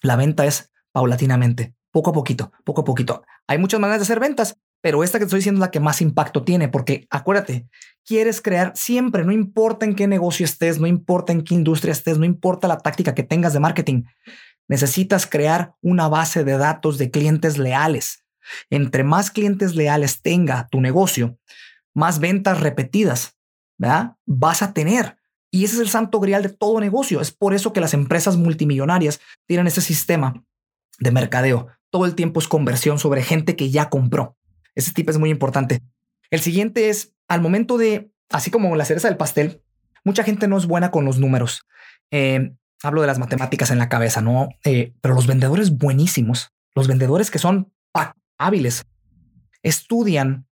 La 0.01 0.15
venta 0.15 0.45
es 0.45 0.71
paulatinamente, 0.91 1.75
poco 1.91 2.11
a 2.11 2.13
poquito, 2.13 2.51
poco 2.63 2.81
a 2.81 2.83
poquito. 2.83 3.23
Hay 3.47 3.57
muchas 3.57 3.79
maneras 3.79 3.99
de 3.99 4.03
hacer 4.03 4.19
ventas, 4.19 4.57
pero 4.81 5.03
esta 5.03 5.19
que 5.19 5.25
estoy 5.25 5.39
diciendo 5.39 5.59
es 5.59 5.67
la 5.67 5.71
que 5.71 5.79
más 5.79 6.01
impacto 6.01 6.43
tiene, 6.43 6.69
porque 6.69 7.07
acuérdate, 7.09 7.67
quieres 8.05 8.41
crear 8.41 8.73
siempre, 8.75 9.23
no 9.23 9.31
importa 9.31 9.85
en 9.85 9.95
qué 9.95 10.07
negocio 10.07 10.45
estés, 10.45 10.79
no 10.79 10.87
importa 10.87 11.31
en 11.33 11.43
qué 11.43 11.53
industria 11.53 11.91
estés, 11.91 12.17
no 12.17 12.25
importa 12.25 12.67
la 12.67 12.77
táctica 12.77 13.13
que 13.13 13.23
tengas 13.23 13.53
de 13.53 13.59
marketing, 13.59 14.03
necesitas 14.67 15.27
crear 15.27 15.75
una 15.81 16.07
base 16.07 16.43
de 16.43 16.57
datos 16.57 16.97
de 16.97 17.11
clientes 17.11 17.57
leales. 17.57 18.23
Entre 18.69 19.03
más 19.03 19.29
clientes 19.29 19.75
leales 19.75 20.21
tenga 20.21 20.67
tu 20.69 20.81
negocio, 20.81 21.37
más 21.93 22.19
ventas 22.19 22.61
repetidas 22.61 23.37
vas 24.25 24.61
a 24.61 24.73
tener. 24.73 25.17
Y 25.51 25.65
ese 25.65 25.75
es 25.75 25.81
el 25.81 25.89
santo 25.89 26.19
grial 26.19 26.43
de 26.43 26.49
todo 26.49 26.79
negocio. 26.79 27.19
Es 27.19 27.31
por 27.31 27.53
eso 27.53 27.73
que 27.73 27.81
las 27.81 27.93
empresas 27.93 28.37
multimillonarias 28.37 29.19
tienen 29.47 29.67
ese 29.67 29.81
sistema 29.81 30.43
de 30.99 31.11
mercadeo. 31.11 31.67
Todo 31.91 32.05
el 32.05 32.15
tiempo 32.15 32.39
es 32.39 32.47
conversión 32.47 32.97
sobre 32.97 33.21
gente 33.21 33.55
que 33.55 33.69
ya 33.69 33.89
compró. 33.89 34.35
Ese 34.73 34.91
tipo 34.91 35.11
es 35.11 35.19
muy 35.19 35.29
importante. 35.29 35.83
El 36.31 36.39
siguiente 36.39 36.89
es 36.89 37.13
al 37.27 37.41
momento 37.41 37.77
de, 37.77 38.11
así 38.29 38.49
como 38.49 38.75
la 38.75 38.85
cereza 38.85 39.07
del 39.07 39.17
pastel, 39.17 39.61
mucha 40.03 40.23
gente 40.23 40.47
no 40.47 40.57
es 40.57 40.65
buena 40.65 40.89
con 40.89 41.05
los 41.05 41.19
números. 41.19 41.67
Eh, 42.09 42.53
hablo 42.81 43.01
de 43.01 43.07
las 43.07 43.19
matemáticas 43.19 43.69
en 43.69 43.77
la 43.77 43.89
cabeza, 43.89 44.21
no, 44.21 44.49
eh, 44.63 44.93
pero 45.01 45.13
los 45.13 45.27
vendedores 45.27 45.77
buenísimos, 45.77 46.51
los 46.73 46.87
vendedores 46.87 47.29
que 47.29 47.39
son 47.39 47.71
hábiles, 48.37 48.85
estudian 49.61 50.47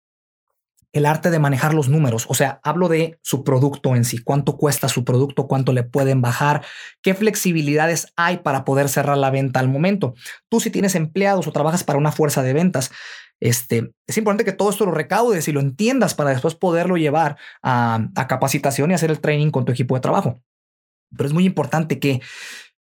el 0.91 1.05
arte 1.05 1.29
de 1.29 1.39
manejar 1.39 1.73
los 1.73 1.89
números. 1.89 2.25
O 2.29 2.33
sea, 2.33 2.59
hablo 2.63 2.87
de 2.89 3.19
su 3.21 3.43
producto 3.43 3.95
en 3.95 4.05
sí, 4.05 4.17
cuánto 4.19 4.57
cuesta 4.57 4.89
su 4.89 5.03
producto, 5.03 5.47
cuánto 5.47 5.71
le 5.71 5.83
pueden 5.83 6.21
bajar, 6.21 6.65
qué 7.01 7.13
flexibilidades 7.13 8.11
hay 8.15 8.37
para 8.37 8.65
poder 8.65 8.89
cerrar 8.89 9.17
la 9.17 9.29
venta 9.29 9.59
al 9.59 9.69
momento. 9.69 10.15
Tú 10.49 10.59
si 10.59 10.71
tienes 10.71 10.95
empleados 10.95 11.47
o 11.47 11.51
trabajas 11.51 11.83
para 11.83 11.99
una 11.99 12.11
fuerza 12.11 12.41
de 12.41 12.53
ventas, 12.53 12.91
este, 13.39 13.93
es 14.07 14.17
importante 14.17 14.43
que 14.43 14.51
todo 14.51 14.69
esto 14.69 14.85
lo 14.85 14.91
recaudes 14.91 15.47
y 15.47 15.51
lo 15.51 15.61
entiendas 15.61 16.13
para 16.13 16.31
después 16.31 16.55
poderlo 16.55 16.97
llevar 16.97 17.37
a, 17.61 18.09
capacitación 18.27 18.91
y 18.91 18.95
hacer 18.95 19.11
el 19.11 19.21
training 19.21 19.51
con 19.51 19.65
tu 19.65 19.71
equipo 19.71 19.95
de 19.95 20.01
trabajo. 20.01 20.41
Pero 21.15 21.27
es 21.27 21.33
muy 21.33 21.45
importante 21.45 21.99
que, 21.99 22.21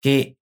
que 0.01 0.37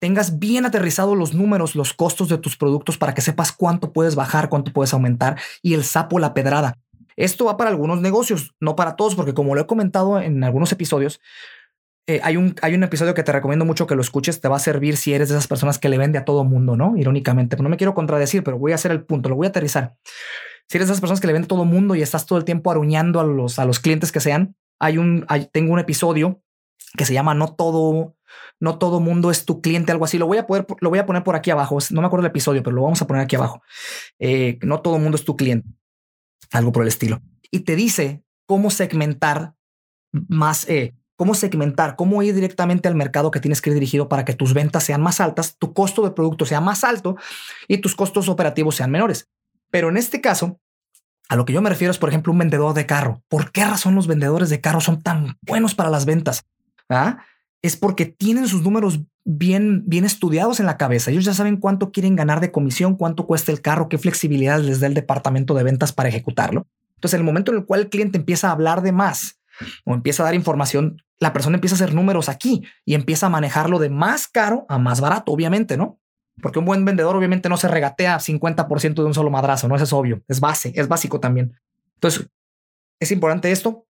tengas 0.00 0.38
bien 0.38 0.64
aterrizados 0.66 1.16
los 1.16 1.34
números, 1.34 1.74
los 1.74 1.92
costos 1.92 2.28
de 2.28 2.38
tus 2.38 2.56
productos 2.56 2.98
para 2.98 3.14
que 3.14 3.20
sepas 3.20 3.52
cuánto 3.52 3.92
puedes 3.92 4.14
bajar, 4.14 4.48
cuánto 4.48 4.72
puedes 4.72 4.92
aumentar 4.94 5.38
y 5.62 5.74
el 5.74 5.84
sapo, 5.84 6.18
la 6.18 6.34
pedrada. 6.34 6.78
Esto 7.16 7.44
va 7.44 7.56
para 7.56 7.70
algunos 7.70 8.00
negocios, 8.00 8.54
no 8.60 8.76
para 8.76 8.96
todos, 8.96 9.14
porque 9.14 9.34
como 9.34 9.54
lo 9.54 9.60
he 9.60 9.66
comentado 9.66 10.20
en 10.20 10.42
algunos 10.44 10.72
episodios, 10.72 11.20
eh, 12.08 12.20
hay, 12.24 12.36
un, 12.36 12.56
hay 12.62 12.74
un 12.74 12.82
episodio 12.82 13.14
que 13.14 13.22
te 13.22 13.30
recomiendo 13.30 13.64
mucho 13.64 13.86
que 13.86 13.94
lo 13.94 14.02
escuches, 14.02 14.40
te 14.40 14.48
va 14.48 14.56
a 14.56 14.60
servir 14.60 14.96
si 14.96 15.14
eres 15.14 15.28
de 15.28 15.36
esas 15.36 15.46
personas 15.46 15.78
que 15.78 15.88
le 15.88 15.98
vende 15.98 16.18
a 16.18 16.24
todo 16.24 16.42
mundo, 16.42 16.76
¿no? 16.76 16.96
Irónicamente, 16.96 17.56
no 17.56 17.68
me 17.68 17.76
quiero 17.76 17.94
contradecir, 17.94 18.42
pero 18.42 18.58
voy 18.58 18.72
a 18.72 18.74
hacer 18.74 18.90
el 18.90 19.04
punto, 19.04 19.28
lo 19.28 19.36
voy 19.36 19.46
a 19.46 19.50
aterrizar. 19.50 19.94
Si 20.68 20.78
eres 20.78 20.88
de 20.88 20.94
esas 20.94 21.00
personas 21.00 21.20
que 21.20 21.28
le 21.28 21.32
vende 21.32 21.46
a 21.46 21.48
todo 21.48 21.64
mundo 21.64 21.94
y 21.94 22.02
estás 22.02 22.26
todo 22.26 22.38
el 22.38 22.44
tiempo 22.44 22.70
aruñando 22.70 23.20
a 23.20 23.24
los, 23.24 23.58
a 23.58 23.64
los 23.64 23.78
clientes 23.78 24.10
que 24.10 24.20
sean, 24.20 24.56
hay 24.80 24.98
un, 24.98 25.26
tengo 25.52 25.72
un 25.72 25.78
episodio 25.78 26.42
que 26.96 27.04
se 27.04 27.14
llama 27.14 27.34
No 27.34 27.54
todo, 27.54 28.16
no 28.58 28.78
todo 28.78 28.98
mundo 28.98 29.30
es 29.30 29.44
tu 29.44 29.60
cliente, 29.60 29.92
algo 29.92 30.04
así. 30.04 30.18
Lo 30.18 30.26
voy 30.26 30.38
a 30.38 30.46
poder, 30.46 30.66
lo 30.80 30.90
voy 30.90 30.98
a 30.98 31.06
poner 31.06 31.22
por 31.22 31.36
aquí 31.36 31.50
abajo. 31.50 31.78
No 31.90 32.00
me 32.00 32.06
acuerdo 32.08 32.26
el 32.26 32.30
episodio, 32.30 32.62
pero 32.64 32.74
lo 32.74 32.82
vamos 32.82 33.00
a 33.00 33.06
poner 33.06 33.22
aquí 33.22 33.36
abajo. 33.36 33.62
Eh, 34.18 34.58
no 34.62 34.80
todo 34.80 34.98
mundo 34.98 35.16
es 35.16 35.24
tu 35.24 35.36
cliente 35.36 35.68
algo 36.50 36.72
por 36.72 36.82
el 36.82 36.88
estilo. 36.88 37.20
Y 37.50 37.60
te 37.60 37.76
dice 37.76 38.22
cómo 38.46 38.70
segmentar 38.70 39.54
más, 40.12 40.68
eh, 40.68 40.94
cómo 41.16 41.34
segmentar, 41.34 41.96
cómo 41.96 42.22
ir 42.22 42.34
directamente 42.34 42.88
al 42.88 42.94
mercado 42.94 43.30
que 43.30 43.40
tienes 43.40 43.60
que 43.60 43.70
ir 43.70 43.74
dirigido 43.74 44.08
para 44.08 44.24
que 44.24 44.34
tus 44.34 44.54
ventas 44.54 44.84
sean 44.84 45.02
más 45.02 45.20
altas, 45.20 45.56
tu 45.58 45.72
costo 45.72 46.02
de 46.02 46.10
producto 46.10 46.46
sea 46.46 46.60
más 46.60 46.84
alto 46.84 47.16
y 47.68 47.78
tus 47.78 47.94
costos 47.94 48.28
operativos 48.28 48.76
sean 48.76 48.90
menores. 48.90 49.28
Pero 49.70 49.88
en 49.88 49.96
este 49.96 50.20
caso, 50.20 50.60
a 51.28 51.36
lo 51.36 51.44
que 51.44 51.52
yo 51.52 51.62
me 51.62 51.70
refiero 51.70 51.90
es, 51.90 51.98
por 51.98 52.08
ejemplo, 52.08 52.32
un 52.32 52.38
vendedor 52.38 52.74
de 52.74 52.86
carro. 52.86 53.22
¿Por 53.28 53.52
qué 53.52 53.64
razón 53.64 53.94
los 53.94 54.06
vendedores 54.06 54.50
de 54.50 54.60
carro 54.60 54.80
son 54.80 55.00
tan 55.00 55.38
buenos 55.42 55.74
para 55.74 55.90
las 55.90 56.04
ventas? 56.04 56.44
¿Ah? 56.88 57.24
Es 57.62 57.76
porque 57.76 58.06
tienen 58.06 58.48
sus 58.48 58.62
números 58.62 59.00
bien, 59.24 59.84
bien 59.86 60.04
estudiados 60.04 60.60
en 60.60 60.66
la 60.66 60.76
cabeza. 60.76 61.10
Ellos 61.10 61.24
ya 61.24 61.34
saben 61.34 61.56
cuánto 61.56 61.92
quieren 61.92 62.16
ganar 62.16 62.40
de 62.40 62.50
comisión, 62.50 62.96
cuánto 62.96 63.26
cuesta 63.26 63.52
el 63.52 63.60
carro, 63.60 63.88
qué 63.88 63.98
flexibilidad 63.98 64.60
les 64.60 64.80
da 64.80 64.86
el 64.86 64.94
departamento 64.94 65.54
de 65.54 65.62
ventas 65.62 65.92
para 65.92 66.08
ejecutarlo. 66.08 66.66
Entonces, 66.96 67.14
en 67.14 67.20
el 67.20 67.26
momento 67.26 67.52
en 67.52 67.58
el 67.58 67.64
cual 67.64 67.80
el 67.80 67.88
cliente 67.88 68.18
empieza 68.18 68.48
a 68.48 68.52
hablar 68.52 68.82
de 68.82 68.92
más 68.92 69.40
o 69.84 69.94
empieza 69.94 70.22
a 70.22 70.26
dar 70.26 70.34
información, 70.34 71.02
la 71.18 71.32
persona 71.32 71.56
empieza 71.56 71.74
a 71.74 71.76
hacer 71.76 71.94
números 71.94 72.28
aquí 72.28 72.64
y 72.84 72.94
empieza 72.94 73.26
a 73.26 73.30
manejarlo 73.30 73.78
de 73.78 73.90
más 73.90 74.28
caro 74.28 74.66
a 74.68 74.78
más 74.78 75.00
barato, 75.00 75.32
obviamente, 75.32 75.76
¿no? 75.76 76.00
Porque 76.40 76.58
un 76.58 76.64
buen 76.64 76.84
vendedor 76.84 77.14
obviamente 77.14 77.48
no 77.48 77.56
se 77.56 77.68
regatea 77.68 78.18
50% 78.18 78.94
de 78.94 79.04
un 79.04 79.14
solo 79.14 79.30
madrazo, 79.30 79.68
no 79.68 79.76
Eso 79.76 79.84
es 79.84 79.92
obvio, 79.92 80.22
es 80.28 80.40
base, 80.40 80.72
es 80.74 80.88
básico 80.88 81.20
también. 81.20 81.58
Entonces, 81.94 82.28
es 82.98 83.12
importante 83.12 83.52
esto. 83.52 83.86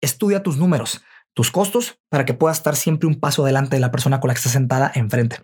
Estudia 0.00 0.42
tus 0.42 0.56
números 0.56 1.00
tus 1.34 1.50
costos 1.50 1.98
para 2.08 2.24
que 2.24 2.34
puedas 2.34 2.58
estar 2.58 2.76
siempre 2.76 3.06
un 3.06 3.20
paso 3.20 3.42
adelante 3.42 3.76
de 3.76 3.80
la 3.80 3.90
persona 3.90 4.20
con 4.20 4.28
la 4.28 4.34
que 4.34 4.38
estás 4.38 4.52
sentada 4.52 4.90
enfrente. 4.94 5.38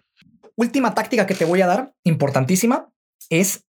Última 0.57 0.95
táctica 0.95 1.27
que 1.27 1.35
te 1.35 1.45
voy 1.45 1.61
a 1.63 1.67
dar, 1.67 1.95
importantísima, 2.05 2.91
es 3.31 3.65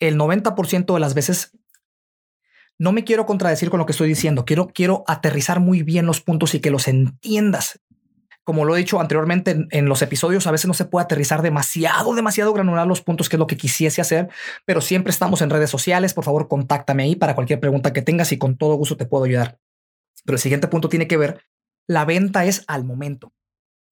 el 0.00 0.16
90% 0.16 0.94
de 0.94 1.00
las 1.00 1.14
veces 1.14 1.52
no 2.80 2.92
me 2.92 3.04
quiero 3.04 3.26
contradecir 3.26 3.68
con 3.68 3.78
lo 3.78 3.84
que 3.84 3.92
estoy 3.92 4.08
diciendo. 4.08 4.46
Quiero, 4.46 4.68
quiero 4.68 5.04
aterrizar 5.06 5.60
muy 5.60 5.82
bien 5.82 6.06
los 6.06 6.22
puntos 6.22 6.54
y 6.54 6.60
que 6.60 6.70
los 6.70 6.88
entiendas. 6.88 7.78
Como 8.42 8.64
lo 8.64 8.74
he 8.74 8.78
dicho 8.78 8.98
anteriormente 8.98 9.50
en, 9.50 9.68
en, 9.70 9.84
los 9.84 10.00
episodios, 10.00 10.46
a 10.46 10.50
veces 10.50 10.66
no 10.66 10.72
se 10.72 10.86
puede 10.86 11.04
aterrizar 11.04 11.42
demasiado, 11.42 12.14
demasiado 12.14 12.54
granular 12.54 12.86
los 12.86 13.02
puntos, 13.02 13.28
que 13.28 13.36
es 13.36 13.38
lo 13.38 13.46
que 13.46 13.58
quisiese 13.58 14.00
hacer, 14.00 14.30
pero 14.64 14.80
siempre 14.80 15.10
estamos 15.10 15.42
en 15.42 15.50
redes 15.50 15.68
sociales. 15.68 16.14
Por 16.14 16.24
favor, 16.24 16.48
contáctame 16.48 17.02
ahí 17.02 17.16
para 17.16 17.34
cualquier 17.34 17.60
pregunta 17.60 17.92
que 17.92 18.00
tengas 18.00 18.32
y 18.32 18.38
con 18.38 18.56
todo 18.56 18.76
gusto 18.76 18.96
te 18.96 19.04
puedo 19.04 19.24
ayudar. 19.24 19.58
Pero 20.24 20.36
el 20.36 20.40
siguiente 20.40 20.68
punto 20.68 20.88
tiene 20.88 21.06
que 21.06 21.16
ver, 21.16 21.44
la 21.86 22.04
venta 22.04 22.44
es 22.44 22.64
al 22.66 22.84
momento. 22.84 23.32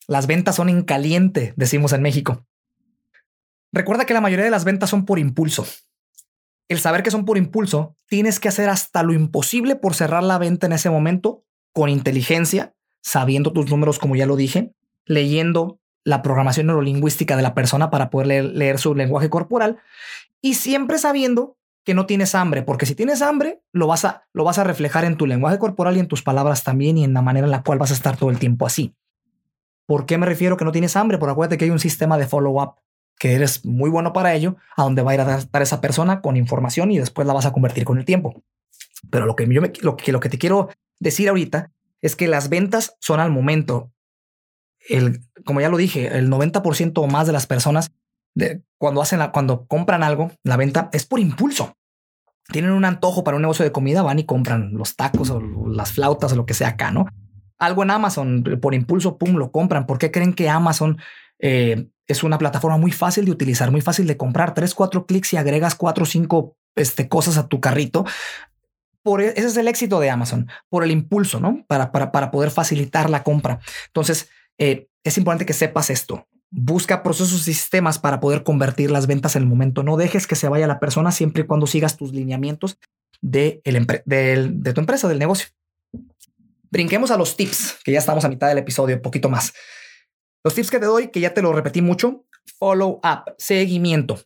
Las 0.07 0.27
ventas 0.27 0.57
son 0.57 0.69
en 0.69 0.83
caliente, 0.83 1.53
decimos 1.57 1.93
en 1.93 2.03
México. 2.03 2.47
Recuerda 3.73 4.07
que 4.07 4.15
la 4.15 4.21
mayoría 4.21 4.45
de 4.45 4.51
las 4.51 4.65
ventas 4.65 4.89
son 4.89 5.05
por 5.05 5.19
impulso. 5.19 5.67
El 6.69 6.79
saber 6.79 7.03
que 7.03 7.11
son 7.11 7.25
por 7.25 7.37
impulso, 7.37 7.97
tienes 8.07 8.41
que 8.41 8.49
hacer 8.49 8.69
hasta 8.69 9.03
lo 9.03 9.13
imposible 9.13 9.77
por 9.77 9.95
cerrar 9.95 10.23
la 10.23 10.39
venta 10.39 10.67
en 10.67 10.73
ese 10.73 10.91
momento 10.91 11.45
con 11.73 11.91
inteligencia, 11.91 12.75
sabiendo 13.03 13.53
tus 13.53 13.71
números 13.71 13.99
como 13.99 14.17
ya 14.17 14.27
lo 14.27 14.37
dije, 14.37 14.73
leyendo 15.05 15.81
la 16.05 16.23
programación 16.23 16.69
neurolingüística 16.69 17.37
de 17.37 17.43
la 17.43 17.55
persona 17.55 17.91
para 17.91 18.09
poder 18.09 18.27
leer, 18.29 18.45
leer 18.45 18.79
su 18.79 18.95
lenguaje 18.95 19.29
corporal 19.29 19.79
y 20.41 20.55
siempre 20.55 20.99
sabiendo 20.99 21.58
que 21.89 21.95
no 21.95 22.05
tienes 22.05 22.35
hambre, 22.35 22.61
porque 22.61 22.85
si 22.85 22.95
tienes 22.95 23.23
hambre, 23.23 23.63
lo 23.73 23.87
vas 23.87 24.05
a, 24.05 24.29
lo 24.35 24.45
vas 24.45 24.59
a 24.59 24.65
reflejar 24.65 25.07
en 25.07 25.17
tu 25.17 25.25
lenguaje 25.25 25.59
corporal 25.59 25.97
y 25.97 26.01
en 26.01 26.07
tus 26.07 26.23
palabras 26.23 26.63
también 26.63 26.99
y 26.99 27.05
en 27.05 27.15
la 27.15 27.23
manera 27.23 27.47
en 27.47 27.51
la 27.51 27.63
cual 27.63 27.79
vas 27.79 27.93
a 27.93 27.95
estar 27.95 28.19
todo 28.19 28.29
el 28.29 28.39
tiempo 28.39 28.67
así. 28.67 28.95
¿Por 29.87 30.05
qué 30.05 30.19
me 30.19 30.27
refiero 30.27 30.59
que 30.59 30.67
no 30.67 30.71
tienes 30.71 30.97
hambre? 30.97 31.17
Porque 31.17 31.33
acuérdate 31.33 31.57
que 31.57 31.65
hay 31.65 31.71
un 31.71 31.79
sistema 31.79 32.19
de 32.19 32.27
follow-up 32.27 32.75
que 33.19 33.33
eres 33.33 33.65
muy 33.65 33.89
bueno 33.89 34.13
para 34.13 34.35
ello, 34.35 34.57
a 34.77 34.83
donde 34.83 35.01
va 35.01 35.13
a 35.13 35.15
ir 35.15 35.21
a 35.23 35.25
dar 35.51 35.63
esa 35.63 35.81
persona 35.81 36.21
con 36.21 36.37
información 36.37 36.93
y 36.93 36.99
después 36.99 37.27
la 37.27 37.33
vas 37.33 37.47
a 37.47 37.55
convertir 37.55 37.85
con 37.87 37.97
el 37.97 38.05
tiempo. 38.05 38.43
Pero 39.09 39.25
lo 39.25 39.35
que 39.35 39.49
yo 39.49 39.63
me, 39.63 39.73
lo 39.81 39.97
que, 39.97 40.13
lo 40.13 40.21
que 40.21 40.29
te 40.29 40.37
quiero 40.37 40.69
decir 41.01 41.31
ahorita 41.31 41.73
es 42.03 42.17
que 42.17 42.29
las 42.29 42.51
ventas 42.51 42.97
son 43.01 43.19
al 43.19 43.31
momento. 43.31 43.91
El, 44.91 45.23
como 45.43 45.63
ya 45.63 45.71
lo 45.71 45.79
dije, 45.79 46.19
el 46.19 46.29
90% 46.29 46.93
o 46.97 47.07
más 47.07 47.27
de 47.27 47.33
las 47.33 47.47
personas 47.47 47.93
de, 48.35 48.63
cuando 48.77 49.01
hacen 49.01 49.21
la, 49.21 49.33
cuando 49.33 49.67
compran 49.67 50.03
algo, 50.03 50.33
la 50.43 50.59
venta 50.59 50.91
es 50.93 51.07
por 51.07 51.19
impulso. 51.19 51.78
Tienen 52.51 52.73
un 52.73 52.85
antojo 52.85 53.25
para 53.25 53.37
un 53.37 53.43
negocio 53.43 53.65
de 53.65 53.73
comida, 53.73 54.03
van 54.03 54.19
y 54.19 54.25
compran 54.25 54.73
los 54.73 54.97
tacos 54.97 55.31
o 55.31 55.41
las 55.69 55.93
flautas 55.93 56.33
o 56.33 56.37
lo 56.37 56.47
que 56.47 56.55
sea 56.55 56.69
acá, 56.69 56.91
¿no? 56.91 57.07
Algo 57.59 57.83
en 57.83 57.91
Amazon 57.91 58.43
por 58.63 58.75
impulso, 58.75 59.19
pum, 59.19 59.37
lo 59.37 59.51
compran. 59.51 59.87
¿Por 59.87 59.99
qué 59.99 60.11
creen 60.11 60.33
que 60.33 60.49
Amazon 60.49 60.99
eh, 61.39 61.89
es 62.07 62.23
una 62.23 62.39
plataforma 62.39 62.79
muy 62.79 62.91
fácil 62.91 63.27
de 63.27 63.33
utilizar, 63.33 63.71
muy 63.71 63.83
fácil 63.83 64.07
de 64.07 64.17
comprar? 64.17 64.55
Tres, 64.55 64.75
cuatro 64.75 65.07
clics 65.07 65.33
y 65.35 65.37
agregas 65.37 65.75
cuatro 65.75 66.05
o 66.05 66.07
cinco 66.07 66.57
este, 66.75 67.09
cosas 67.09 67.37
a 67.37 67.49
tu 67.49 67.61
carrito. 67.61 68.07
Por, 69.03 69.21
e, 69.21 69.29
ese 69.37 69.49
es 69.49 69.57
el 69.57 69.69
éxito 69.69 70.01
de 70.01 70.09
Amazon, 70.09 70.49
por 70.71 70.85
el 70.85 70.91
impulso, 70.91 71.41
¿no? 71.41 71.65
Para, 71.67 71.93
para, 71.93 72.13
para 72.13 72.31
poder 72.31 72.51
facilitar 72.51 73.11
la 73.11 73.25
compra. 73.25 73.61
Entonces, 73.89 74.31
eh, 74.57 74.89
es 75.05 75.19
importante 75.19 75.45
que 75.45 75.53
sepas 75.53 75.91
esto. 75.91 76.27
Busca 76.51 77.03
procesos 77.03 77.47
y 77.47 77.55
sistemas 77.55 77.99
para 77.99 78.21
poder 78.21 78.43
convertir 78.43 78.91
las 78.91 79.07
ventas 79.07 79.37
en 79.37 79.43
el 79.43 79.49
momento. 79.49 79.83
No 79.83 79.97
dejes 79.97 80.27
que 80.27 80.37
se 80.37 80.49
vaya 80.49 80.67
la 80.67 80.81
persona 80.81 81.13
siempre 81.13 81.43
y 81.43 81.47
cuando 81.47 81.67
sigas 81.67 81.97
tus 81.97 82.13
lineamientos 82.13 82.79
de, 83.21 83.61
el 83.65 84.63
de 84.63 84.73
tu 84.73 84.81
empresa, 84.81 85.09
del 85.09 85.19
negocio. 85.19 85.49
Brinquemos 86.71 87.11
a 87.11 87.17
los 87.17 87.37
tips, 87.37 87.79
que 87.85 87.93
ya 87.93 87.99
estamos 87.99 88.25
a 88.25 88.29
mitad 88.29 88.49
del 88.49 88.59
episodio, 88.59 89.01
poquito 89.01 89.29
más. 89.29 89.53
Los 90.45 90.55
tips 90.55 90.71
que 90.71 90.79
te 90.79 90.87
doy, 90.87 91.09
que 91.09 91.21
ya 91.21 91.35
te 91.35 91.43
lo 91.43 91.53
repetí 91.53 91.83
mucho, 91.83 92.25
follow 92.59 93.01
up, 93.03 93.35
seguimiento. 93.39 94.21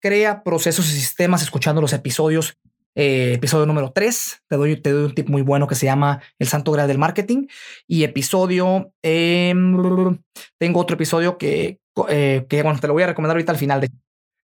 Crea 0.00 0.42
procesos 0.44 0.88
y 0.88 0.92
sistemas 0.92 1.42
escuchando 1.42 1.80
los 1.80 1.92
episodios 1.92 2.56
eh, 3.00 3.34
episodio 3.34 3.64
número 3.64 3.92
3, 3.92 4.42
te 4.48 4.56
doy, 4.56 4.82
un 4.84 5.14
tip 5.14 5.28
muy 5.28 5.42
bueno 5.42 5.68
que 5.68 5.76
se 5.76 5.86
llama 5.86 6.20
El 6.36 6.48
Santo 6.48 6.72
Graal 6.72 6.88
del 6.88 6.98
Marketing. 6.98 7.46
Y 7.86 8.02
episodio, 8.02 8.92
em, 9.02 10.18
tengo 10.58 10.80
otro 10.80 10.94
episodio 10.96 11.38
que, 11.38 11.78
eh, 12.08 12.44
que 12.48 12.62
bueno, 12.64 12.80
te 12.80 12.88
lo 12.88 12.94
voy 12.94 13.04
a 13.04 13.06
recomendar 13.06 13.36
ahorita 13.36 13.52
al 13.52 13.58
final, 13.58 13.80
de, 13.80 13.90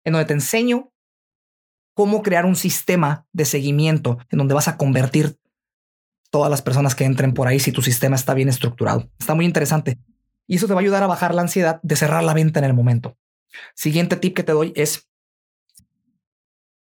en 0.05 0.13
donde 0.13 0.27
te 0.27 0.35
enseño 0.35 0.93
cómo 1.95 2.23
crear 2.23 2.45
un 2.45 2.55
sistema 2.55 3.27
de 3.33 3.47
seguimiento 3.47 4.19
en 4.31 4.37
donde 4.37 4.53
vas 4.53 4.69
a 4.69 4.77
convertir 4.77 5.39
todas 6.29 6.51
las 6.51 6.61
personas 6.61 6.95
que 6.95 7.05
entren 7.05 7.33
por 7.33 7.49
ahí 7.49 7.59
si 7.59 7.73
tu 7.73 7.81
sistema 7.81 8.17
está 8.17 8.35
bien 8.35 8.51
estructurado. 8.51 9.09
Está 9.19 9.35
muy 9.35 9.47
interesante. 9.47 9.97
Y 10.47 10.57
eso 10.57 10.67
te 10.67 10.75
va 10.75 10.81
a 10.81 10.83
ayudar 10.83 11.03
a 11.03 11.07
bajar 11.07 11.35
la 11.35 11.41
ansiedad 11.41 11.81
de 11.83 11.97
cerrar 11.97 12.23
la 12.23 12.35
venta 12.35 12.59
en 12.59 12.67
el 12.67 12.75
momento. 12.75 13.17
Siguiente 13.75 14.17
tip 14.17 14.37
que 14.37 14.43
te 14.43 14.53
doy 14.53 14.75
es 14.77 15.09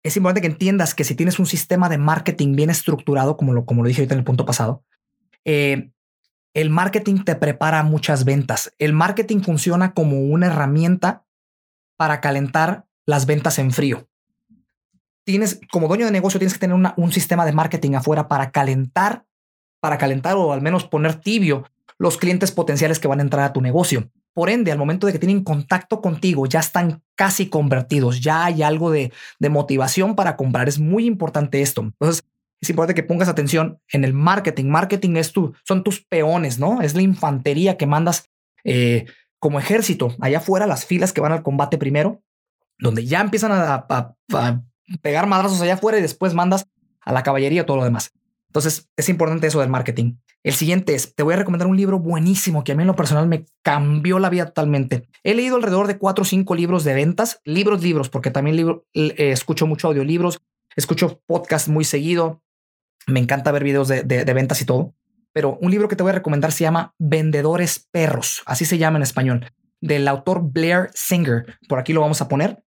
es 0.04 0.16
importante 0.18 0.42
que 0.42 0.48
entiendas 0.48 0.96
que 0.96 1.04
si 1.04 1.16
tienes 1.16 1.40
un 1.40 1.46
sistema 1.46 1.90
de 1.90 1.98
marketing 1.98 2.56
bien 2.56 2.70
estructurado, 2.70 3.38
como 3.38 3.54
lo, 3.54 3.66
como 3.66 3.84
lo 3.84 3.88
dije 3.88 4.02
ahorita 4.02 4.16
en 4.16 4.20
el 4.20 4.26
punto 4.26 4.46
pasado, 4.46 4.84
eh, 5.46 5.92
el 6.54 6.70
marketing 6.70 7.24
te 7.24 7.36
prepara 7.36 7.84
muchas 7.84 8.26
ventas. 8.26 8.74
El 8.80 8.94
marketing 8.94 9.42
funciona 9.42 9.94
como 9.94 10.22
una 10.22 10.48
herramienta 10.48 11.26
para 11.98 12.22
calentar 12.22 12.86
las 13.06 13.26
ventas 13.26 13.60
en 13.60 13.72
frío. 13.72 14.08
Tienes, 15.24 15.60
como 15.72 15.88
dueño 15.88 16.06
de 16.06 16.12
negocio, 16.12 16.40
tienes 16.40 16.54
que 16.54 16.60
tener 16.60 16.94
un 16.96 17.12
sistema 17.12 17.46
de 17.46 17.52
marketing 17.52 17.94
afuera 17.94 18.28
para 18.28 18.52
calentar, 18.52 19.26
para 19.80 19.98
calentar 19.98 20.36
o 20.38 20.54
al 20.54 20.62
menos 20.62 20.86
poner 20.86 21.16
tibio 21.16 21.66
los 21.98 22.18
clientes 22.18 22.52
potenciales 22.52 23.00
que 23.00 23.08
van 23.08 23.20
a 23.20 23.24
entrar 23.24 23.44
a 23.44 23.54
tu 23.54 23.62
negocio. 23.62 24.10
Por 24.38 24.52
ende, 24.52 24.72
al 24.72 24.78
momento 24.78 25.08
de 25.08 25.14
que 25.14 25.18
tienen 25.18 25.44
contacto 25.44 26.00
contigo, 26.00 26.46
ya 26.46 26.60
están 26.60 27.02
casi 27.16 27.50
convertidos, 27.50 28.22
ya 28.22 28.46
hay 28.46 28.62
algo 28.62 28.92
de, 28.92 29.12
motivación 29.40 30.16
para 30.16 30.36
comprar. 30.36 30.68
Es 30.68 30.78
muy 30.78 31.08
importante 31.08 31.64
esto. 31.64 31.82
Entonces, 31.82 32.24
es 32.62 32.70
importante 32.70 32.94
que 32.94 33.02
pongas 33.02 33.30
atención 33.30 33.80
en 33.92 34.04
el 34.04 34.14
marketing. 34.14 34.66
Marketing 34.66 35.16
es 35.16 35.32
tu, 35.34 35.56
son 35.64 35.84
tus 35.84 36.06
peones, 36.06 36.60
¿no? 36.60 36.84
Es 36.84 36.94
la 36.94 37.02
infantería 37.02 37.78
que 37.78 37.88
mandas 37.88 38.30
eh, 38.64 39.06
como 39.40 39.58
ejército 39.58 40.16
allá 40.22 40.38
afuera, 40.38 40.68
las 40.68 40.86
filas 40.86 41.14
que 41.14 41.22
van 41.22 41.32
al 41.32 41.42
combate 41.42 41.80
primero, 41.80 42.22
donde 42.78 43.08
ya 43.08 43.22
empiezan 43.22 43.52
a, 43.52 43.88
a 43.90 44.62
pegar 45.02 45.26
madrazos 45.26 45.62
allá 45.62 45.74
afuera 45.74 45.98
y 45.98 46.04
después 46.04 46.36
mandas 46.36 46.68
a 47.02 47.12
la 47.12 47.24
caballería 47.24 47.66
todo 47.66 47.78
lo 47.78 47.86
demás. 47.86 48.12
Entonces, 48.50 48.88
es 48.98 49.10
importante 49.10 49.48
eso 49.48 49.62
del 49.62 49.70
marketing. 49.70 50.18
El 50.44 50.54
siguiente 50.54 50.96
es, 50.96 51.14
te 51.16 51.24
voy 51.24 51.34
a 51.34 51.38
recomendar 51.38 51.68
un 51.68 51.78
libro 51.78 52.00
buenísimo 52.00 52.64
que 52.64 52.72
a 52.72 52.76
mí 52.76 52.84
en 52.84 52.88
lo 52.88 52.96
personal 52.96 53.28
me 53.28 53.46
cambió 53.64 54.20
la 54.20 54.30
vida 54.30 54.46
totalmente. 54.46 55.08
He 55.24 55.36
leído 55.36 55.56
alrededor 55.56 55.88
de 55.88 55.98
cuatro 55.98 56.22
o 56.22 56.26
cinco 56.26 56.56
libros 56.56 56.84
de 56.84 56.94
ventas, 56.94 57.42
libros, 57.44 57.84
libros, 57.84 58.10
porque 58.10 58.32
también 58.32 58.56
libro, 58.56 58.86
eh, 58.94 59.32
escucho 59.32 59.68
mucho 59.68 59.88
audiolibros, 59.88 60.40
escucho 60.76 61.22
podcast 61.26 61.68
muy 61.68 61.84
seguido, 61.84 62.42
me 63.08 63.20
encanta 63.20 63.52
ver 63.52 63.64
videos 63.64 63.88
de, 63.88 64.04
de, 64.04 64.34
ventas 64.34 64.62
y 64.62 64.66
todo. 64.66 64.94
Pero 65.34 65.58
un 65.62 65.72
libro 65.72 65.88
que 65.88 65.96
te 65.96 66.04
voy 66.04 66.12
a 66.12 66.16
recomendar 66.16 66.52
se 66.52 66.64
llama 66.64 66.94
Vendedores 66.98 67.88
Perros, 67.92 68.44
así 68.46 68.66
se 68.66 68.78
llama 68.78 68.98
en 68.98 69.04
español, 69.04 69.52
del 69.82 70.08
autor 70.08 70.42
Blair 70.44 70.90
Singer. 70.94 71.58
Por 71.68 71.80
aquí 71.80 71.94
lo 71.94 72.02
vamos 72.02 72.22
a 72.22 72.28
poner. 72.28 72.64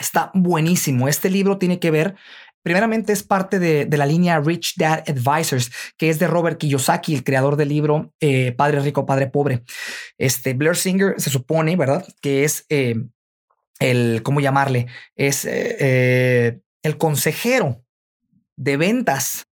Está 0.00 0.30
buenísimo. 0.34 1.08
Este 1.08 1.30
libro 1.30 1.58
tiene 1.58 1.78
que 1.78 1.90
ver 1.90 2.16
Primeramente 2.62 3.12
es 3.12 3.22
parte 3.22 3.58
de, 3.58 3.88
la 3.96 4.06
línea 4.06 4.40
Rich 4.40 4.74
Dad 4.76 5.02
Advisors, 5.08 5.70
que 5.96 6.08
es 6.08 6.18
de 6.18 6.28
Robert 6.28 6.58
Kiyosaki, 6.58 7.14
el 7.14 7.24
creador 7.24 7.56
del 7.56 7.68
libro 7.68 8.12
eh, 8.20 8.52
Padre 8.52 8.80
Rico, 8.80 9.04
Padre 9.04 9.26
Pobre. 9.26 9.62
Este 10.18 10.54
Blair 10.54 10.76
Singer 10.76 11.14
se 11.18 11.30
supone, 11.30 11.76
¿verdad? 11.76 12.06
Que 12.20 12.44
es 12.44 12.64
eh, 12.68 12.94
el, 13.80 14.22
¿cómo 14.22 14.40
llamarle? 14.40 14.86
Es 15.16 15.44
eh, 15.44 16.60
el 16.82 16.98
consejero 16.98 17.84
de 18.56 18.76
ventas 18.76 19.46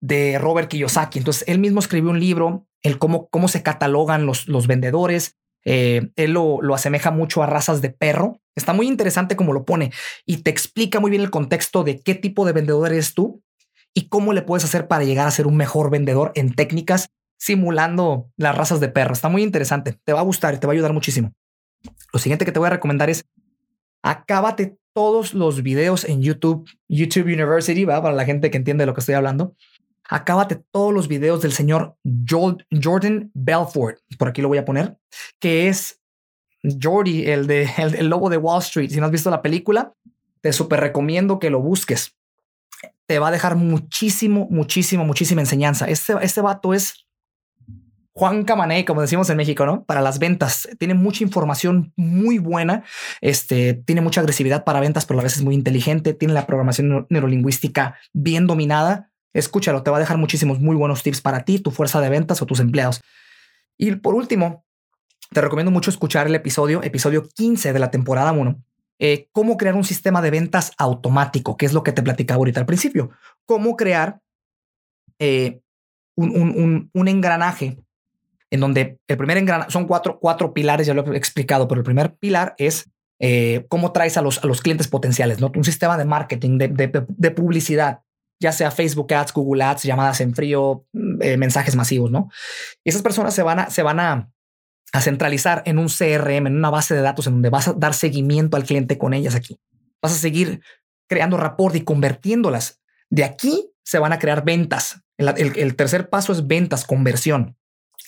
de 0.00 0.38
Robert 0.38 0.68
Kiyosaki. 0.68 1.18
Entonces, 1.18 1.44
él 1.46 1.58
mismo 1.58 1.80
escribió 1.80 2.10
un 2.10 2.20
libro, 2.20 2.66
el 2.82 2.98
cómo, 2.98 3.28
cómo 3.28 3.48
se 3.48 3.62
catalogan 3.62 4.26
los, 4.26 4.48
los 4.48 4.66
vendedores, 4.66 5.36
eh, 5.64 6.10
él 6.16 6.32
lo, 6.32 6.62
lo, 6.62 6.74
asemeja 6.74 7.10
mucho 7.10 7.42
a 7.42 7.46
razas 7.46 7.82
de 7.82 7.90
perro. 7.90 8.40
Está 8.54 8.72
muy 8.72 8.86
interesante 8.86 9.36
como 9.36 9.52
lo 9.52 9.64
pone 9.64 9.92
y 10.26 10.38
te 10.38 10.50
explica 10.50 11.00
muy 11.00 11.10
bien 11.10 11.22
el 11.22 11.30
contexto 11.30 11.84
de 11.84 12.00
qué 12.00 12.14
tipo 12.14 12.46
de 12.46 12.52
vendedor 12.52 12.90
eres 12.90 13.14
tú 13.14 13.42
y 13.94 14.08
cómo 14.08 14.32
le 14.32 14.42
puedes 14.42 14.64
hacer 14.64 14.88
para 14.88 15.04
llegar 15.04 15.26
a 15.26 15.30
ser 15.30 15.46
un 15.46 15.56
mejor 15.56 15.90
vendedor 15.90 16.32
en 16.34 16.54
técnicas 16.54 17.08
simulando 17.38 18.30
las 18.36 18.56
razas 18.56 18.80
de 18.80 18.88
perro. 18.88 19.12
Está 19.12 19.28
muy 19.28 19.42
interesante. 19.42 19.98
Te 20.04 20.12
va 20.12 20.20
a 20.20 20.24
gustar 20.24 20.54
y 20.54 20.58
te 20.58 20.66
va 20.66 20.72
a 20.72 20.74
ayudar 20.74 20.92
muchísimo. 20.92 21.32
Lo 22.12 22.18
siguiente 22.18 22.44
que 22.44 22.52
te 22.52 22.58
voy 22.58 22.66
a 22.66 22.70
recomendar 22.70 23.08
es 23.08 23.24
acábate 24.02 24.76
todos 24.92 25.34
los 25.34 25.62
videos 25.62 26.04
en 26.04 26.22
YouTube, 26.22 26.68
YouTube 26.88 27.26
University, 27.26 27.84
¿va? 27.84 28.02
para 28.02 28.14
la 28.14 28.24
gente 28.24 28.50
que 28.50 28.58
entiende 28.58 28.82
de 28.82 28.86
lo 28.86 28.94
que 28.94 29.00
estoy 29.00 29.14
hablando 29.14 29.54
acábate 30.10 30.56
todos 30.72 30.92
los 30.92 31.08
videos 31.08 31.40
del 31.40 31.52
señor 31.52 31.96
Jordan 32.28 33.30
Belfort, 33.32 33.98
por 34.18 34.28
aquí 34.28 34.42
lo 34.42 34.48
voy 34.48 34.58
a 34.58 34.64
poner, 34.64 34.98
que 35.38 35.68
es 35.68 36.00
Jordi, 36.62 37.26
el 37.30 37.46
de 37.46 37.70
el, 37.78 38.08
lobo 38.08 38.28
de 38.28 38.36
Wall 38.36 38.60
Street. 38.60 38.90
Si 38.90 39.00
no 39.00 39.06
has 39.06 39.12
visto 39.12 39.30
la 39.30 39.40
película, 39.40 39.94
te 40.42 40.52
súper 40.52 40.80
recomiendo 40.80 41.38
que 41.38 41.48
lo 41.48 41.60
busques. 41.60 42.16
Te 43.06 43.18
va 43.18 43.28
a 43.28 43.32
dejar 43.32 43.56
muchísimo, 43.56 44.46
muchísimo, 44.50 45.04
muchísima 45.04 45.40
enseñanza. 45.40 45.86
Este, 45.88 46.14
este 46.22 46.40
vato 46.40 46.74
es 46.74 47.06
Juan 48.12 48.44
Camané, 48.44 48.84
como 48.84 49.00
decimos 49.00 49.30
en 49.30 49.36
México, 49.36 49.64
¿no? 49.66 49.84
Para 49.84 50.00
las 50.00 50.18
ventas. 50.18 50.68
Tiene 50.78 50.94
mucha 50.94 51.24
información 51.24 51.92
muy 51.96 52.38
buena. 52.38 52.84
Este 53.20 53.74
tiene 53.74 54.00
mucha 54.00 54.20
agresividad 54.20 54.64
para 54.64 54.80
ventas, 54.80 55.06
pero 55.06 55.20
a 55.20 55.22
veces 55.22 55.38
es 55.38 55.44
muy 55.44 55.54
inteligente. 55.54 56.14
Tiene 56.14 56.34
la 56.34 56.46
programación 56.46 57.06
neurolingüística 57.10 57.96
bien 58.12 58.46
dominada 58.46 59.10
Escúchalo, 59.32 59.82
te 59.82 59.90
va 59.90 59.98
a 59.98 60.00
dejar 60.00 60.18
muchísimos 60.18 60.58
muy 60.58 60.76
buenos 60.76 61.02
tips 61.02 61.20
para 61.20 61.44
ti, 61.44 61.58
tu 61.58 61.70
fuerza 61.70 62.00
de 62.00 62.08
ventas 62.08 62.42
o 62.42 62.46
tus 62.46 62.60
empleados. 62.60 63.00
Y 63.76 63.94
por 63.96 64.14
último, 64.14 64.64
te 65.30 65.40
recomiendo 65.40 65.70
mucho 65.70 65.90
escuchar 65.90 66.26
el 66.26 66.34
episodio, 66.34 66.82
episodio 66.82 67.28
15 67.28 67.72
de 67.72 67.78
la 67.78 67.90
temporada 67.90 68.32
1, 68.32 68.62
eh, 68.98 69.28
cómo 69.32 69.56
crear 69.56 69.76
un 69.76 69.84
sistema 69.84 70.20
de 70.20 70.30
ventas 70.30 70.72
automático, 70.76 71.56
que 71.56 71.66
es 71.66 71.72
lo 71.72 71.82
que 71.82 71.92
te 71.92 72.02
platicaba 72.02 72.38
ahorita 72.38 72.60
al 72.60 72.66
principio. 72.66 73.10
Cómo 73.46 73.76
crear 73.76 74.20
eh, 75.18 75.60
un, 76.16 76.90
engranaje 76.94 77.78
en 78.50 78.60
donde 78.60 78.98
el 79.06 79.16
primer 79.16 79.38
engranaje 79.38 79.70
son 79.70 79.86
cuatro, 79.86 80.18
cuatro 80.18 80.52
pilares, 80.52 80.86
ya 80.86 80.94
lo 80.94 81.12
he 81.12 81.16
explicado, 81.16 81.68
pero 81.68 81.80
el 81.80 81.84
primer 81.84 82.16
pilar 82.16 82.54
es 82.58 82.90
eh, 83.20 83.64
cómo 83.68 83.92
traes 83.92 84.16
a 84.16 84.22
los, 84.22 84.42
a 84.42 84.46
los 84.46 84.60
clientes 84.60 84.88
potenciales, 84.88 85.40
¿no? 85.40 85.52
Un 85.54 85.64
sistema 85.64 85.96
de 85.96 86.04
marketing, 86.04 86.58
de 86.58 87.30
publicidad, 87.30 88.00
ya 88.40 88.52
sea 88.52 88.70
Facebook 88.70 89.12
Ads, 89.12 89.32
Google 89.34 89.62
Ads, 89.62 89.82
llamadas 89.82 90.20
en 90.20 90.34
frío, 90.34 90.86
mm, 90.92 91.22
eh, 91.22 91.36
mensajes 91.36 91.76
masivos, 91.76 92.10
¿no? 92.10 92.30
Y 92.82 92.88
esas 92.88 93.02
personas 93.02 93.34
se 93.34 93.42
van 93.42 93.60
a, 93.60 93.70
se 93.70 93.82
van 93.82 94.00
a, 94.00 94.32
a 94.92 95.00
centralizar 95.00 95.62
en 95.66 95.78
un 95.78 95.88
CRM, 95.88 96.46
en 96.46 96.56
una 96.56 96.70
base 96.70 96.94
de 96.94 97.02
datos 97.02 97.26
en 97.26 97.34
donde 97.34 97.50
vas 97.50 97.68
a 97.68 97.74
dar 97.74 97.94
seguimiento 97.94 98.56
al 98.56 98.64
cliente 98.64 98.98
con 98.98 99.14
ellas 99.14 99.34
aquí. 99.34 99.60
Vas 100.02 100.12
a 100.12 100.16
seguir 100.16 100.62
creando 101.06 101.36
rapport 101.36 101.76
y 101.76 101.82
convirtiéndolas. 101.82 102.80
De 103.10 103.24
aquí 103.24 103.70
se 103.84 103.98
van 103.98 104.12
a 104.12 104.18
crear 104.18 104.44
ventas. 104.44 105.02
El, 105.18 105.76
tercer 105.76 106.08
paso 106.08 106.32
es 106.32 106.46
ventas, 106.46 106.84
conversión. 106.84 107.56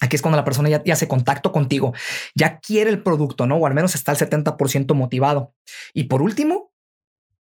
Aquí 0.00 0.16
es 0.16 0.22
cuando 0.22 0.36
la 0.36 0.44
persona 0.44 0.68
ya, 0.68 0.82
hace 0.92 1.06
contacto 1.06 1.52
contigo, 1.52 1.92
ya 2.34 2.58
quiere 2.58 2.90
el 2.90 3.02
producto, 3.02 3.46
¿no? 3.46 3.56
O 3.56 3.66
al 3.66 3.74
menos 3.74 3.94
está 3.94 4.12
el 4.12 4.18
70% 4.18 4.94
motivado. 4.94 5.54
Y 5.92 6.04
por 6.04 6.22
último, 6.22 6.72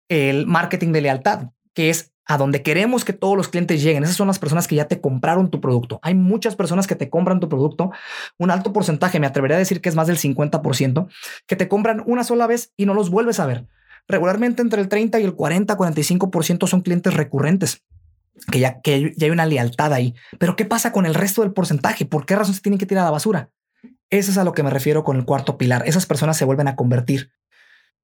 el 0.07 0.45
marketing 0.45 0.91
de 0.91 1.01
lealtad, 1.01 1.49
que 1.73 1.89
es 1.89 2.14
a 2.25 2.37
donde 2.37 2.63
queremos 2.63 3.05
que 3.05 3.13
todos 3.13 3.37
los 3.37 3.47
clientes 3.47 3.81
lleguen. 3.81 4.03
Esas 4.03 4.15
son 4.15 4.27
las 4.27 4.39
personas 4.39 4.67
que 4.67 4.75
ya 4.75 4.87
te 4.87 4.99
compraron 4.99 5.49
tu 5.49 5.61
producto. 5.61 5.99
Hay 6.01 6.15
muchas 6.15 6.55
personas 6.55 6.87
que 6.87 6.95
te 6.95 7.09
compran 7.09 7.39
tu 7.39 7.49
producto, 7.49 7.91
un 8.37 8.51
alto 8.51 8.73
porcentaje, 8.73 9.19
me 9.19 9.27
atrevería 9.27 9.57
a 9.57 9.59
decir 9.59 9.81
que 9.81 9.89
es 9.89 9.95
más 9.95 10.07
del 10.07 10.17
50%, 10.17 11.07
que 11.45 11.55
te 11.55 11.67
compran 11.67 12.03
una 12.05 12.23
sola 12.23 12.47
vez 12.47 12.73
y 12.77 12.85
no 12.85 12.93
los 12.93 13.09
vuelves 13.09 13.39
a 13.39 13.45
ver. 13.45 13.67
Regularmente 14.07 14.61
entre 14.61 14.81
el 14.81 14.87
30 14.87 15.19
y 15.19 15.23
el 15.23 15.33
40, 15.33 15.77
45% 15.77 16.67
son 16.67 16.81
clientes 16.81 17.13
recurrentes 17.13 17.83
que 18.51 18.59
ya, 18.59 18.81
que 18.81 19.13
ya 19.15 19.25
hay 19.25 19.31
una 19.31 19.45
lealtad 19.45 19.93
ahí. 19.93 20.13
Pero 20.39 20.55
¿qué 20.55 20.65
pasa 20.65 20.91
con 20.91 21.05
el 21.05 21.15
resto 21.15 21.41
del 21.41 21.53
porcentaje? 21.53 22.05
¿Por 22.05 22.25
qué 22.25 22.35
razón 22.35 22.53
se 22.53 22.61
tienen 22.61 22.79
que 22.79 22.85
tirar 22.85 23.03
a 23.03 23.05
la 23.05 23.11
basura? 23.11 23.49
Eso 24.09 24.31
es 24.31 24.37
a 24.37 24.43
lo 24.43 24.53
que 24.53 24.63
me 24.63 24.69
refiero 24.69 25.03
con 25.03 25.17
el 25.17 25.25
cuarto 25.25 25.57
pilar. 25.57 25.83
Esas 25.85 26.05
personas 26.05 26.37
se 26.37 26.45
vuelven 26.45 26.67
a 26.67 26.75
convertir. 26.75 27.31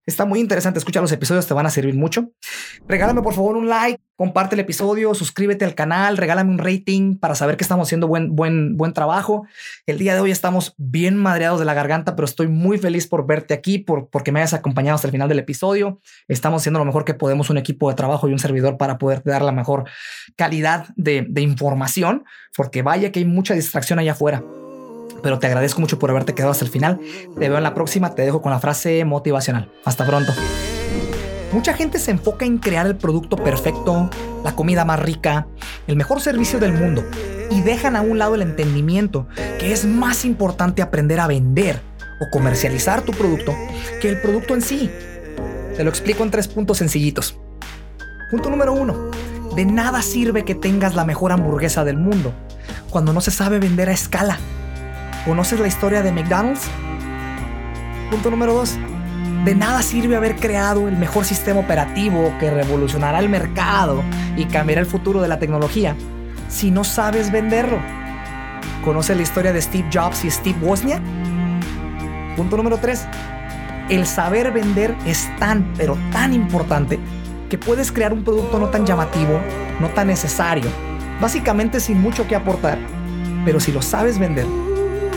Está 0.08 0.26
muy 0.26 0.40
interesante, 0.40 0.80
escucha 0.80 1.00
los 1.00 1.12
episodios, 1.12 1.46
te 1.46 1.54
van 1.54 1.68
a 1.68 1.70
servir 1.70 1.94
mucho. 1.94 2.32
Regálame 2.88 3.22
por 3.22 3.36
favor 3.36 3.56
un 3.56 3.70
like, 3.70 4.02
comparte 4.16 4.56
el 4.56 4.62
episodio, 4.62 5.14
suscríbete 5.14 5.64
al 5.64 5.76
canal, 5.76 6.18
regálame 6.18 6.50
un 6.50 6.58
rating 6.58 7.18
para 7.20 7.36
saber 7.36 7.56
que 7.56 7.64
estamos 7.64 7.88
haciendo 7.88 8.08
buen, 8.08 8.36
buen, 8.36 8.78
buen 8.78 8.94
trabajo. 8.94 9.46
El 9.86 10.00
día 10.00 10.16
de 10.16 10.20
hoy 10.20 10.32
estamos 10.32 10.74
bien 10.78 11.18
madreados 11.18 11.60
de 11.60 11.66
la 11.66 11.76
garganta, 11.76 12.16
pero 12.16 12.26
estoy 12.26 12.48
muy 12.48 12.80
feliz 12.80 13.08
por 13.08 13.28
verte 13.28 13.54
aquí, 13.54 13.78
por, 13.78 14.10
porque 14.10 14.32
me 14.32 14.40
hayas 14.40 14.56
acompañado 14.56 14.96
hasta 14.96 15.08
el 15.08 15.12
final 15.12 15.30
del 15.30 15.40
episodio. 15.40 16.00
Estamos 16.28 16.64
haciendo 16.64 16.80
lo 16.80 16.86
mejor 16.86 17.06
que 17.06 17.14
podemos, 17.14 17.52
un 17.52 17.60
equipo 17.60 17.88
de 17.88 17.96
trabajo 17.96 18.28
y 18.28 18.34
un 18.34 18.40
servidor 18.40 18.78
para 18.78 18.98
poder 18.98 19.22
dar 19.24 19.44
la 19.44 19.52
mejor 19.52 19.88
calidad 20.36 20.88
de, 20.96 21.28
de 21.30 21.42
información, 21.42 22.26
porque 22.58 22.82
vaya 22.82 23.12
que 23.12 23.20
hay 23.20 23.26
mucha 23.26 23.54
distracción 23.54 24.00
allá 24.00 24.14
afuera 24.14 24.44
pero 25.24 25.40
te 25.40 25.48
agradezco 25.48 25.82
mucho 25.82 26.00
por 26.00 26.10
haberte 26.10 26.34
quedado 26.34 26.52
hasta 26.52 26.66
el 26.66 26.72
final. 26.72 27.00
Te 27.40 27.50
veo 27.50 27.58
en 27.58 27.64
la 27.64 27.74
próxima, 27.74 28.16
te 28.16 28.24
dejo 28.24 28.42
con 28.42 28.52
la 28.52 28.60
frase 28.60 29.04
motivacional. 29.06 29.72
Hasta 29.86 30.06
pronto. 30.06 30.34
Mucha 31.52 31.74
gente 31.74 32.00
se 32.00 32.12
enfoca 32.12 32.46
en 32.46 32.60
crear 32.60 32.88
el 32.88 32.96
producto 32.96 33.36
perfecto, 33.36 34.10
la 34.44 34.56
comida 34.56 34.86
más 34.86 35.00
rica, 35.00 35.48
el 35.88 35.98
mejor 35.98 36.22
servicio 36.22 36.60
del 36.60 36.74
mundo 36.74 37.04
y 37.50 37.62
dejan 37.62 37.98
a 37.98 38.02
un 38.02 38.18
lado 38.18 38.36
el 38.36 38.42
entendimiento 38.42 39.28
que 39.60 39.74
es 39.74 39.86
más 39.86 40.24
importante 40.24 40.82
aprender 40.82 41.20
a 41.20 41.28
vender 41.28 41.82
o 42.22 42.30
comercializar 42.30 43.02
tu 43.02 43.12
producto 43.12 43.54
que 44.02 44.10
el 44.10 44.22
producto 44.22 44.56
en 44.56 44.62
sí. 44.62 44.90
Te 45.76 45.84
lo 45.84 45.90
explico 45.90 46.24
en 46.24 46.32
tres 46.32 46.48
puntos 46.48 46.78
sencillitos. 46.78 47.38
Punto 48.30 48.50
número 48.50 48.72
uno. 48.72 49.12
De 49.56 49.66
nada 49.66 50.02
sirve 50.02 50.46
que 50.46 50.56
tengas 50.56 50.96
la 50.96 51.04
mejor 51.04 51.34
hamburguesa 51.34 51.84
del 51.84 51.98
mundo 51.98 52.34
cuando 52.90 53.12
no 53.12 53.20
se 53.20 53.32
sabe 53.32 53.60
vender 53.60 53.90
a 53.90 53.94
escala. 53.94 54.38
¿Conoces 55.26 55.60
la 55.60 55.68
historia 55.68 56.02
de 56.02 56.12
McDonald's? 56.12 56.64
Punto 58.10 58.32
número 58.32 58.54
dos. 58.54 58.78
De 59.46 59.54
nada 59.54 59.84
sirve 59.84 60.16
haber 60.16 60.36
creado 60.36 60.88
el 60.88 60.98
mejor 60.98 61.26
sistema 61.26 61.60
operativo 61.60 62.34
que 62.40 62.50
revolucionará 62.50 63.20
el 63.20 63.30
mercado 63.30 64.04
y 64.36 64.46
cambiará 64.46 64.82
el 64.82 64.88
futuro 64.88 65.22
de 65.22 65.28
la 65.28 65.38
tecnología 65.38 65.96
si 66.48 66.72
no 66.72 66.84
sabes 66.84 67.32
venderlo. 67.32 67.80
¿Conoces 68.84 69.16
la 69.16 69.22
historia 69.22 69.54
de 69.54 69.62
Steve 69.62 69.88
Jobs 69.94 70.26
y 70.26 70.32
Steve 70.32 70.58
Wozniak? 70.60 71.02
Punto 72.36 72.58
número 72.58 72.78
tres. 72.78 73.06
El 73.90 74.08
saber 74.08 74.52
vender 74.52 74.96
es 75.06 75.30
tan, 75.38 75.72
pero 75.78 75.98
tan 76.12 76.34
importante 76.34 77.00
que 77.50 77.58
puedes 77.58 77.92
crear 77.92 78.12
un 78.12 78.24
producto 78.24 78.58
no 78.58 78.70
tan 78.70 78.86
llamativo, 78.86 79.40
no 79.80 79.90
tan 79.90 80.08
necesario, 80.08 80.70
básicamente 81.20 81.80
sin 81.80 82.02
mucho 82.02 82.28
que 82.28 82.36
aportar. 82.36 82.80
Pero 83.46 83.60
si 83.60 83.72
lo 83.72 83.82
sabes 83.82 84.18
vender, 84.18 84.46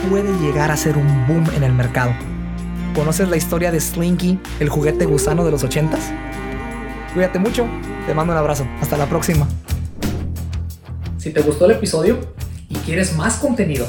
puede 0.08 0.32
llegar 0.38 0.70
a 0.70 0.76
ser 0.76 0.96
un 0.96 1.26
boom 1.26 1.44
en 1.56 1.62
el 1.62 1.72
mercado. 1.72 2.12
¿Conoces 2.94 3.28
la 3.28 3.36
historia 3.36 3.72
de 3.72 3.80
Slinky, 3.80 4.38
el 4.60 4.68
juguete 4.68 5.06
gusano 5.06 5.44
de 5.44 5.50
los 5.50 5.64
80s? 5.64 5.98
Cuídate 7.14 7.38
mucho, 7.38 7.66
te 8.06 8.14
mando 8.14 8.32
un 8.32 8.38
abrazo, 8.38 8.66
hasta 8.80 8.96
la 8.96 9.06
próxima. 9.06 9.48
Si 11.18 11.30
te 11.30 11.40
gustó 11.40 11.64
el 11.66 11.72
episodio 11.72 12.18
y 12.68 12.74
quieres 12.76 13.16
más 13.16 13.36
contenido, 13.36 13.86